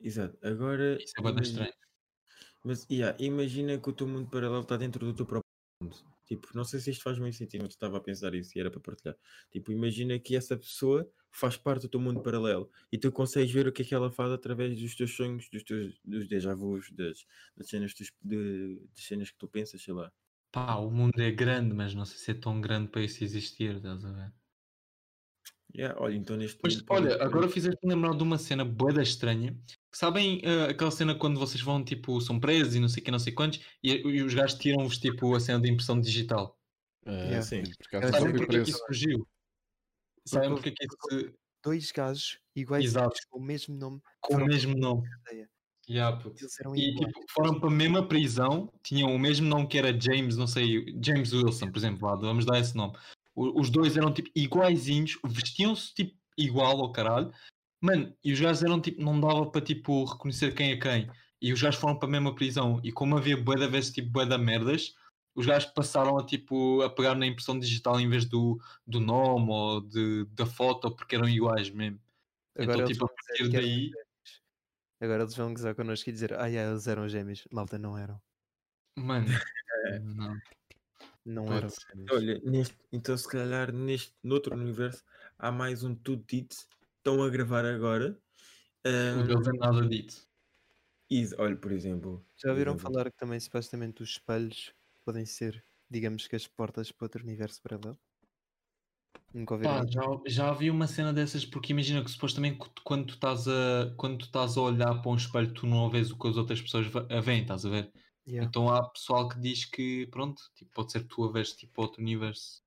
Exato. 0.00 0.38
Agora, 0.42 0.96
Isso 1.02 1.14
é 1.18 1.20
imagi- 1.20 1.50
estranho. 1.50 1.72
mas 2.64 2.86
yeah, 2.90 3.16
imagina 3.22 3.78
que 3.78 3.88
o 3.90 3.92
teu 3.92 4.06
mundo 4.08 4.28
paralelo 4.30 4.62
está 4.62 4.76
dentro 4.76 5.04
do 5.06 5.14
teu 5.14 5.26
próprio 5.26 5.44
mundo. 5.82 5.96
Tipo, 6.26 6.48
não 6.54 6.64
sei 6.64 6.80
se 6.80 6.90
isto 6.90 7.02
faz 7.02 7.18
muito 7.18 7.36
sentido, 7.36 7.62
mas 7.62 7.72
estava 7.72 7.96
a 7.98 8.00
pensar 8.00 8.34
isso 8.34 8.56
e 8.56 8.60
era 8.60 8.70
para 8.70 8.80
partilhar. 8.80 9.16
Tipo, 9.50 9.72
imagina 9.72 10.18
que 10.18 10.36
essa 10.36 10.56
pessoa 10.56 11.10
faz 11.32 11.56
parte 11.56 11.82
do 11.82 11.88
teu 11.88 12.00
mundo 12.00 12.22
paralelo 12.22 12.70
e 12.92 12.98
tu 12.98 13.10
consegues 13.12 13.52
ver 13.52 13.66
o 13.68 13.72
que 13.72 13.82
é 13.82 13.84
que 13.84 13.94
ela 13.94 14.10
faz 14.10 14.32
através 14.32 14.78
dos 14.80 14.94
teus 14.96 15.14
sonhos, 15.16 15.48
dos 15.50 15.62
teus 15.64 16.00
dos 16.04 16.28
déjà 16.28 16.54
vus, 16.54 16.90
das, 16.92 17.24
das 17.56 17.68
cenas, 17.68 17.94
dos- 17.94 18.12
de, 18.22 18.76
das 18.94 19.04
cenas 19.04 19.30
que 19.30 19.38
tu 19.38 19.48
pensas, 19.48 19.82
sei 19.82 19.94
lá. 19.94 20.12
Pá, 20.52 20.76
o 20.76 20.90
mundo 20.90 21.18
é 21.20 21.30
grande, 21.30 21.74
mas 21.74 21.94
não 21.94 22.04
sei 22.04 22.18
se 22.18 22.30
é 22.32 22.34
tão 22.34 22.60
grande 22.60 22.90
para 22.90 23.02
isso 23.02 23.22
existir, 23.24 23.76
estás 23.76 24.04
a 24.04 24.12
ver? 24.12 24.32
Yeah, 25.74 26.00
olha, 26.00 26.16
então 26.16 26.36
neste 26.36 26.58
Mas 26.62 26.76
mundo 26.76 26.86
olha, 26.90 27.22
agora 27.22 27.48
fizeste-me 27.48 27.94
lembrar 27.94 28.16
de 28.16 28.22
uma 28.22 28.38
cena 28.38 28.64
boeda 28.64 29.02
estranha. 29.02 29.56
Sabem 29.92 30.40
eh, 30.42 30.70
aquela 30.70 30.90
cena 30.90 31.14
quando 31.14 31.38
vocês 31.38 31.62
vão, 31.62 31.84
tipo, 31.84 32.20
são 32.20 32.40
presos 32.40 32.74
e 32.74 32.80
não 32.80 32.88
sei 32.88 33.02
o 33.02 33.04
que, 33.04 33.10
não 33.10 33.18
sei 33.18 33.32
quantos, 33.32 33.60
e, 33.82 33.92
e 33.92 34.22
os 34.22 34.34
gajos 34.34 34.58
tiram-vos, 34.58 34.98
tipo, 34.98 35.34
a 35.34 35.40
cena 35.40 35.60
de 35.60 35.70
impressão 35.70 36.00
digital? 36.00 36.58
Ah, 37.06 37.10
Yeah. 37.10 37.42
Sim. 37.42 37.62
Sabem 38.12 38.34
porque 38.36 38.56
é 38.56 38.64
que 38.64 38.70
isso 38.70 38.78
surgiu? 38.86 39.28
Sabem 40.26 40.50
porque 40.50 40.68
é 40.68 40.72
que 40.72 40.84
isso... 40.84 41.32
Dois 41.64 41.90
gajos 41.90 42.38
iguais 42.54 42.84
Exato. 42.84 43.16
com 43.30 43.38
o 43.40 43.42
mesmo 43.42 43.76
nome. 43.76 44.00
Com 44.20 44.36
o 44.36 44.46
mesmo 44.46 44.76
nome. 44.76 45.08
Yeah, 45.88 46.22
E 46.76 46.94
tipo, 46.94 47.24
foram 47.30 47.58
para 47.58 47.68
a 47.68 47.72
mesma 47.72 48.06
prisão, 48.06 48.70
tinham 48.82 49.14
o 49.14 49.18
mesmo 49.18 49.48
nome 49.48 49.66
que 49.66 49.78
era 49.78 49.98
James, 49.98 50.36
não 50.36 50.46
sei, 50.46 50.84
James 51.02 51.32
Wilson, 51.32 51.70
por 51.70 51.78
exemplo, 51.78 52.06
lá, 52.06 52.14
vamos 52.14 52.44
dar 52.44 52.60
esse 52.60 52.76
nome. 52.76 52.94
Os 53.38 53.70
dois 53.70 53.96
eram 53.96 54.12
tipo 54.12 54.30
iguaizinhos, 54.34 55.18
vestiam-se 55.24 55.94
tipo 55.94 56.16
igual 56.36 56.80
ao 56.80 56.92
caralho, 56.92 57.32
mano, 57.80 58.14
e 58.24 58.32
os 58.32 58.40
gajos 58.40 58.62
eram 58.62 58.80
tipo, 58.80 59.00
não 59.02 59.20
dava 59.20 59.46
para 59.46 59.60
tipo 59.60 60.04
reconhecer 60.04 60.54
quem 60.54 60.72
é 60.72 60.76
quem. 60.76 61.10
E 61.40 61.52
os 61.52 61.62
gajos 61.62 61.80
foram 61.80 61.96
para 61.96 62.08
a 62.08 62.12
mesma 62.12 62.34
prisão, 62.34 62.80
e 62.82 62.90
como 62.90 63.16
havia 63.16 63.36
bué 63.36 63.56
da 63.56 63.68
vez 63.68 63.90
tipo 63.90 64.10
bué 64.10 64.26
da 64.26 64.36
merdas, 64.36 64.94
os 65.34 65.46
gajos 65.46 65.70
passaram 65.70 66.18
a 66.18 66.26
tipo 66.26 66.82
a 66.82 66.90
pegar 66.90 67.14
na 67.14 67.26
impressão 67.26 67.58
digital 67.58 68.00
em 68.00 68.08
vez 68.08 68.24
do, 68.24 68.60
do 68.84 68.98
nome 68.98 69.50
ou 69.50 69.80
de, 69.80 70.24
da 70.32 70.44
foto, 70.44 70.90
porque 70.90 71.14
eram 71.14 71.28
iguais 71.28 71.70
mesmo. 71.70 72.00
Agora 72.58 72.78
então, 72.78 72.88
tipo, 72.88 73.04
a 73.04 73.08
partir 73.08 73.48
daí-. 73.50 73.90
Agora 75.00 75.22
eles 75.22 75.36
vão 75.36 75.54
gozar 75.54 75.76
connosco 75.76 76.10
e 76.10 76.12
dizer, 76.12 76.34
ah, 76.34 76.46
yeah, 76.46 76.72
eles 76.72 76.88
eram 76.88 77.08
gêmeos. 77.08 77.46
Malta, 77.52 77.78
não 77.78 77.96
eram. 77.96 78.20
Mano, 78.96 79.26
não. 80.02 80.36
Não 81.28 81.44
Pode 81.44 81.66
gêmeos. 81.88 82.10
Olha, 82.10 82.40
neste, 82.42 82.76
então 82.90 83.16
se 83.16 83.28
calhar 83.28 83.70
neste, 83.72 84.14
noutro 84.22 84.54
universo 84.56 85.04
há 85.38 85.52
mais 85.52 85.84
um 85.84 85.94
tudo 85.94 86.24
dito. 86.26 86.56
Estão 86.96 87.22
a 87.22 87.28
gravar 87.28 87.64
agora. 87.66 88.18
O 89.12 89.22
Ahm, 89.22 89.26
deles 89.26 89.46
é 89.48 89.52
nada 89.58 89.86
dito. 89.86 90.26
e, 91.10 91.26
olha, 91.38 91.56
por 91.56 91.72
exemplo. 91.72 92.26
Já 92.36 92.50
ouviram 92.50 92.74
exemplo, 92.74 92.78
falar 92.78 93.10
que 93.10 93.18
também 93.18 93.38
supostamente 93.38 94.02
os 94.02 94.10
espelhos 94.10 94.72
podem 95.04 95.26
ser, 95.26 95.62
digamos 95.90 96.26
que 96.26 96.36
as 96.36 96.46
portas 96.46 96.90
para 96.90 97.04
outro 97.04 97.22
universo 97.22 97.60
paralelo? 97.62 98.00
Nunca 99.32 99.54
ouviram? 99.54 99.80
Pá, 99.80 99.84
já, 99.90 100.00
já 100.26 100.50
havia 100.50 100.72
uma 100.72 100.86
cena 100.86 101.12
dessas, 101.12 101.44
porque 101.44 101.72
imagina 101.72 102.02
que 102.04 102.10
supostamente 102.10 102.58
quando 102.84 103.06
tu 103.08 103.14
estás 103.14 103.48
a, 103.48 103.92
quando 103.96 104.18
tu 104.18 104.24
estás 104.26 104.56
a 104.56 104.60
olhar 104.62 104.94
para 105.02 105.10
um 105.10 105.16
espelho, 105.16 105.52
tu 105.52 105.66
não 105.66 105.90
vês 105.90 106.10
o 106.12 106.18
que 106.18 106.28
as 106.28 106.36
outras 106.36 106.60
pessoas 106.62 106.86
a 107.10 107.20
veem, 107.20 107.42
estás 107.42 107.66
a 107.66 107.68
ver? 107.70 107.92
Yeah. 108.28 108.46
Então 108.46 108.68
há 108.68 108.86
pessoal 108.90 109.26
que 109.28 109.38
diz 109.40 109.64
que, 109.64 110.06
pronto, 110.08 110.42
tipo, 110.54 110.70
pode 110.74 110.92
ser 110.92 111.04
tu 111.04 111.24
a 111.24 111.32
veres 111.32 111.52
tipo 111.54 111.80
outro 111.80 112.02
universo. 112.02 112.62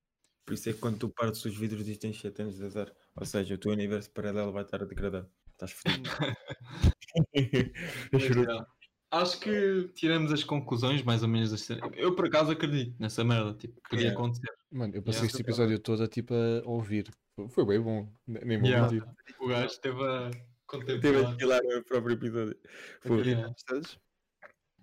Por 0.46 0.56
isso 0.56 0.70
é 0.70 0.74
que 0.74 0.80
quando 0.80 0.98
tu 0.98 1.08
partes 1.10 1.46
os 1.46 1.56
vidros 1.56 1.88
e 1.88 1.96
tens 1.96 2.20
7 2.20 2.42
anos 2.42 2.56
de 2.58 2.66
azar. 2.66 2.92
Ou 3.16 3.26
seja, 3.26 3.54
o 3.54 3.58
teu 3.60 3.72
universo 3.72 4.10
paralelo 4.12 4.52
vai 4.52 4.64
estar 4.64 4.82
a 4.82 4.86
degradar. 4.86 5.28
Estás 5.52 5.72
fodido. 5.72 6.10
Já. 8.50 8.68
Acho 9.12 9.40
que 9.42 9.90
tiramos 9.94 10.32
as 10.32 10.44
conclusões 10.44 11.04
mais 11.04 11.22
ou 11.22 11.28
menos 11.28 11.52
das. 11.52 11.68
Eu 11.96 12.16
por 12.16 12.26
acaso 12.28 12.52
acredito 12.52 12.96
nessa 12.98 13.24
merda, 13.26 13.54
tipo, 13.54 13.80
podia 13.90 14.06
Yeah. 14.08 14.20
acontecer. 14.20 14.50
Mano, 14.72 14.96
eu 14.96 15.02
passei 15.04 15.20
Yeah. 15.24 15.28
este 15.32 15.42
episódio 15.42 15.80
todo 15.80 16.04
a, 16.04 16.08
tipo, 16.08 16.34
a 16.34 16.62
ouvir. 16.68 17.12
Foi- 17.50 17.66
bem 17.66 17.82
bom. 17.82 18.10
Ne- 18.26 18.40
Nem 18.46 18.60
vou 18.60 18.68
Yeah. 18.70 18.90
mentir. 18.90 19.08
O 19.40 19.48
gajo 19.48 19.66
esteve 19.68 20.02
a 20.02 20.30
Teve 20.32 20.40
a 20.40 20.66
contemplar. 20.66 21.32
estilar 21.34 21.62
o 21.62 21.84
próprio 21.84 22.14
episódio. 22.14 22.58
Foi. 23.02 23.24
Todos? 23.68 24.00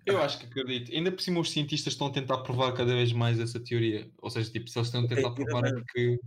Eu 0.05 0.21
acho 0.21 0.39
que 0.39 0.45
acredito. 0.45 0.91
Ainda 0.91 1.11
por 1.11 1.21
cima 1.21 1.39
os 1.39 1.51
cientistas 1.51 1.93
estão 1.93 2.07
a 2.07 2.11
tentar 2.11 2.39
provar 2.39 2.73
cada 2.73 2.93
vez 2.93 3.11
mais 3.11 3.39
essa 3.39 3.59
teoria. 3.59 4.09
Ou 4.19 4.29
seja, 4.29 4.51
tipo, 4.51 4.69
se 4.69 4.77
eles 4.77 4.87
estão 4.87 5.03
a 5.03 5.07
tentar 5.07 5.31
provar 5.31 5.65
é 5.65 5.83
que. 5.93 6.19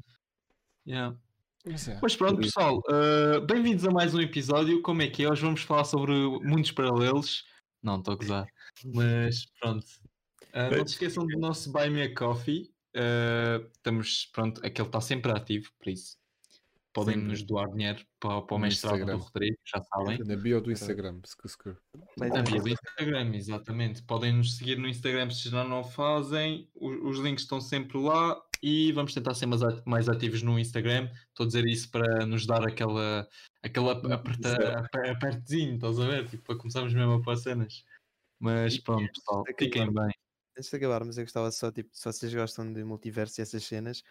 Yeah. 0.87 1.17
Mas 1.65 1.89
é. 1.89 1.99
Mas 2.03 2.17
pronto, 2.17 2.41
pessoal, 2.41 2.83
uh, 2.89 3.41
bem-vindos 3.47 3.87
a 3.87 3.91
mais 3.91 4.15
um 4.15 4.21
episódio. 4.21 4.83
Como 4.83 5.03
é 5.03 5.09
que 5.09 5.25
é? 5.25 5.31
Hoje 5.31 5.43
vamos 5.43 5.63
falar 5.63 5.85
sobre 5.85 6.13
mundos 6.13 6.73
paralelos. 6.73 7.45
Não, 7.83 7.99
estou 7.99 8.15
a 8.15 8.17
gozar. 8.17 8.47
Mas 8.85 9.47
pronto. 9.61 9.87
Uh, 10.53 10.77
não 10.77 10.87
se 10.87 10.95
esqueçam 10.95 11.27
do 11.27 11.39
nosso 11.39 11.73
Buy 11.73 11.89
Me 11.89 12.03
a 12.03 12.15
Coffee. 12.15 12.71
Uh, 12.95 13.67
estamos, 13.75 14.27
pronto, 14.33 14.65
aquele 14.65 14.89
está 14.89 15.01
sempre 15.01 15.33
ativo, 15.33 15.71
por 15.79 15.89
isso. 15.89 16.19
Podem 16.95 17.15
Sempre. 17.15 17.29
nos 17.31 17.43
doar 17.43 17.71
dinheiro 17.71 18.05
para, 18.21 18.43
para 18.43 18.55
o 18.55 18.59
No 18.59 18.67
mestrado 18.67 18.93
do 18.93 18.99
Instagram. 19.01 19.17
Rodrigo, 19.17 19.57
já 19.65 19.83
sabem. 19.83 20.19
Na 20.27 20.37
bio 20.37 20.61
do 20.61 20.71
Instagram. 20.71 21.21
scu- 21.25 21.49
scu. 21.49 21.77
Mais 22.19 22.31
Na 22.33 22.41
ou 22.41 22.45
bio 22.45 22.63
do 22.63 22.69
Instagram, 22.69 23.35
exatamente. 23.35 24.03
Podem 24.03 24.33
nos 24.35 24.57
seguir 24.59 24.77
no 24.77 24.87
Instagram 24.87 25.31
se 25.31 25.49
já 25.49 25.65
não 25.65 25.81
o 25.81 25.85
fazem. 25.85 26.69
O- 26.75 27.09
Os, 27.09 27.19
links 27.19 27.45
estão 27.45 27.61
sempre 27.63 27.97
lá 27.99 28.39
e 28.63 28.93
vamos 28.93 29.15
tentar 29.15 29.33
ser 29.35 29.47
mais, 29.47 29.61
mais 29.87 30.09
ativos 30.09 30.43
no 30.43 30.59
Instagram. 30.59 31.11
Estou 31.29 31.45
a 31.45 31.47
dizer 31.47 31.67
isso 31.67 31.91
para 31.91 32.27
nos 32.27 32.45
dar 32.47 32.63
aquela, 32.69 33.27
aquela 33.63 33.93
ap- 33.93 34.13
aperta, 34.13 34.79
ap- 34.81 35.09
apertezinho, 35.09 35.77
estás 35.77 35.99
a 35.99 36.07
ver? 36.07 36.29
Tipo, 36.29 36.43
para 36.45 36.57
começarmos 36.57 36.93
mesmo 36.93 37.13
a 37.15 37.23
pôr 37.23 37.37
cenas. 37.39 37.85
Mas 38.39 38.77
pronto, 38.79 39.11
pessoal, 39.13 39.45
fiquem 39.59 39.91
bem. 39.91 40.11
Antes 40.59 40.69
de 40.69 40.77
acabarmos, 40.77 41.17
eu 41.17 41.25
gostava 41.25 41.51
só, 41.51 41.73
tipo, 41.73 41.89
se 41.95 42.05
vocês 42.05 42.35
gostam 42.35 42.71
de 42.71 42.85
multiverso 42.85 43.41
e 43.41 43.43
essas 43.43 43.65
cenas, 43.65 44.03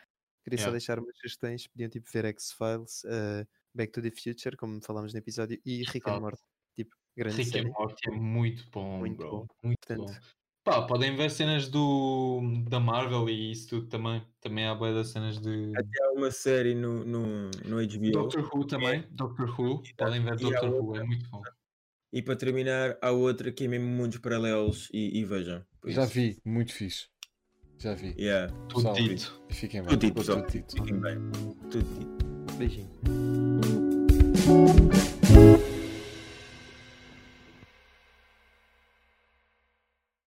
queria 0.44 0.58
só 0.58 0.64
Yeah. 0.66 0.72
deixar 0.72 1.00
umas 1.00 1.16
sugestões. 1.18 1.68
Podiam, 1.68 1.90
tipo, 1.90 2.10
ver 2.12 2.26
X-Files, 2.26 3.04
uh, 3.06 3.48
Back 3.74 3.92
to 3.94 4.02
the 4.02 4.12
Future, 4.12 4.56
como 4.58 4.82
falámos 4.82 5.14
no 5.14 5.20
episódio, 5.20 5.60
e 5.66 5.84
Rick 5.84 6.10
and. 6.10 6.20
Morty. 6.20 6.42
Tipo, 6.76 6.96
grande 7.16 7.36
Rick 7.38 7.50
and 7.50 7.52
série. 7.54 7.70
Morty 7.70 8.02
é 8.08 8.12
muito 8.12 8.66
bom, 8.72 8.98
Muito 9.00 9.18
bro. 9.18 9.30
bom. 9.32 9.48
Muito 9.64 9.80
Portanto- 9.88 10.14
bom. 10.14 10.20
Pá, 10.64 10.84
podem 10.86 11.16
ver 11.16 11.32
cenas 11.32 11.68
do, 11.68 12.40
da 12.70 12.80
Marvel 12.80 13.28
e 13.28 13.52
isso 13.52 13.68
tudo 13.70 13.88
também. 13.88 14.24
Também 14.40 14.68
há 14.68 14.76
boas 14.76 14.94
das 14.94 15.08
cenas 15.10 15.40
de. 15.42 15.72
Até 15.76 16.04
há 16.06 16.12
uma 16.12 16.30
série 16.30 16.76
no, 16.76 17.04
no, 17.04 17.50
no 17.66 17.78
HBO. 17.82 18.12
Doctor 18.12 18.48
Who 18.54 18.68
também, 18.68 19.04
Doctor 19.10 19.50
Who, 19.60 19.82
podem 19.98 20.24
ver 20.24 20.34
E 20.36 20.38
Doctor 20.38 20.70
Who, 20.70 20.96
é 20.98 21.04
muito 21.04 21.28
bom. 21.32 21.42
E 22.14 22.22
para 22.22 22.36
terminar, 22.36 22.96
há 23.02 23.10
outra 23.10 23.52
que 23.52 23.64
é 23.64 23.68
mesmo 23.68 23.88
mundos 23.88 24.20
paralelos 24.20 24.88
e, 24.94 25.18
e 25.20 25.26
vejam. 25.26 25.66
Já 25.88 26.04
isso. 26.04 26.14
vi. 26.14 26.38
Muito 26.46 26.74
fixe. 26.74 27.08
Já 27.82 27.96
vi. 27.96 28.14
Yeah. 28.16 28.54
Tudo 28.70 28.94
dito. 28.94 29.42
E 29.50 29.54
fiquem 29.56 29.82
bem. 29.82 29.90
Tudo 29.90 30.02
dito. 30.02 30.24
Tudo 30.24 30.52
dito. 30.52 30.76
Fiquem 30.76 31.00
bem. 31.00 31.18
Tudo 31.72 31.84
dito. 31.84 32.56
Beijinho. 32.58 32.88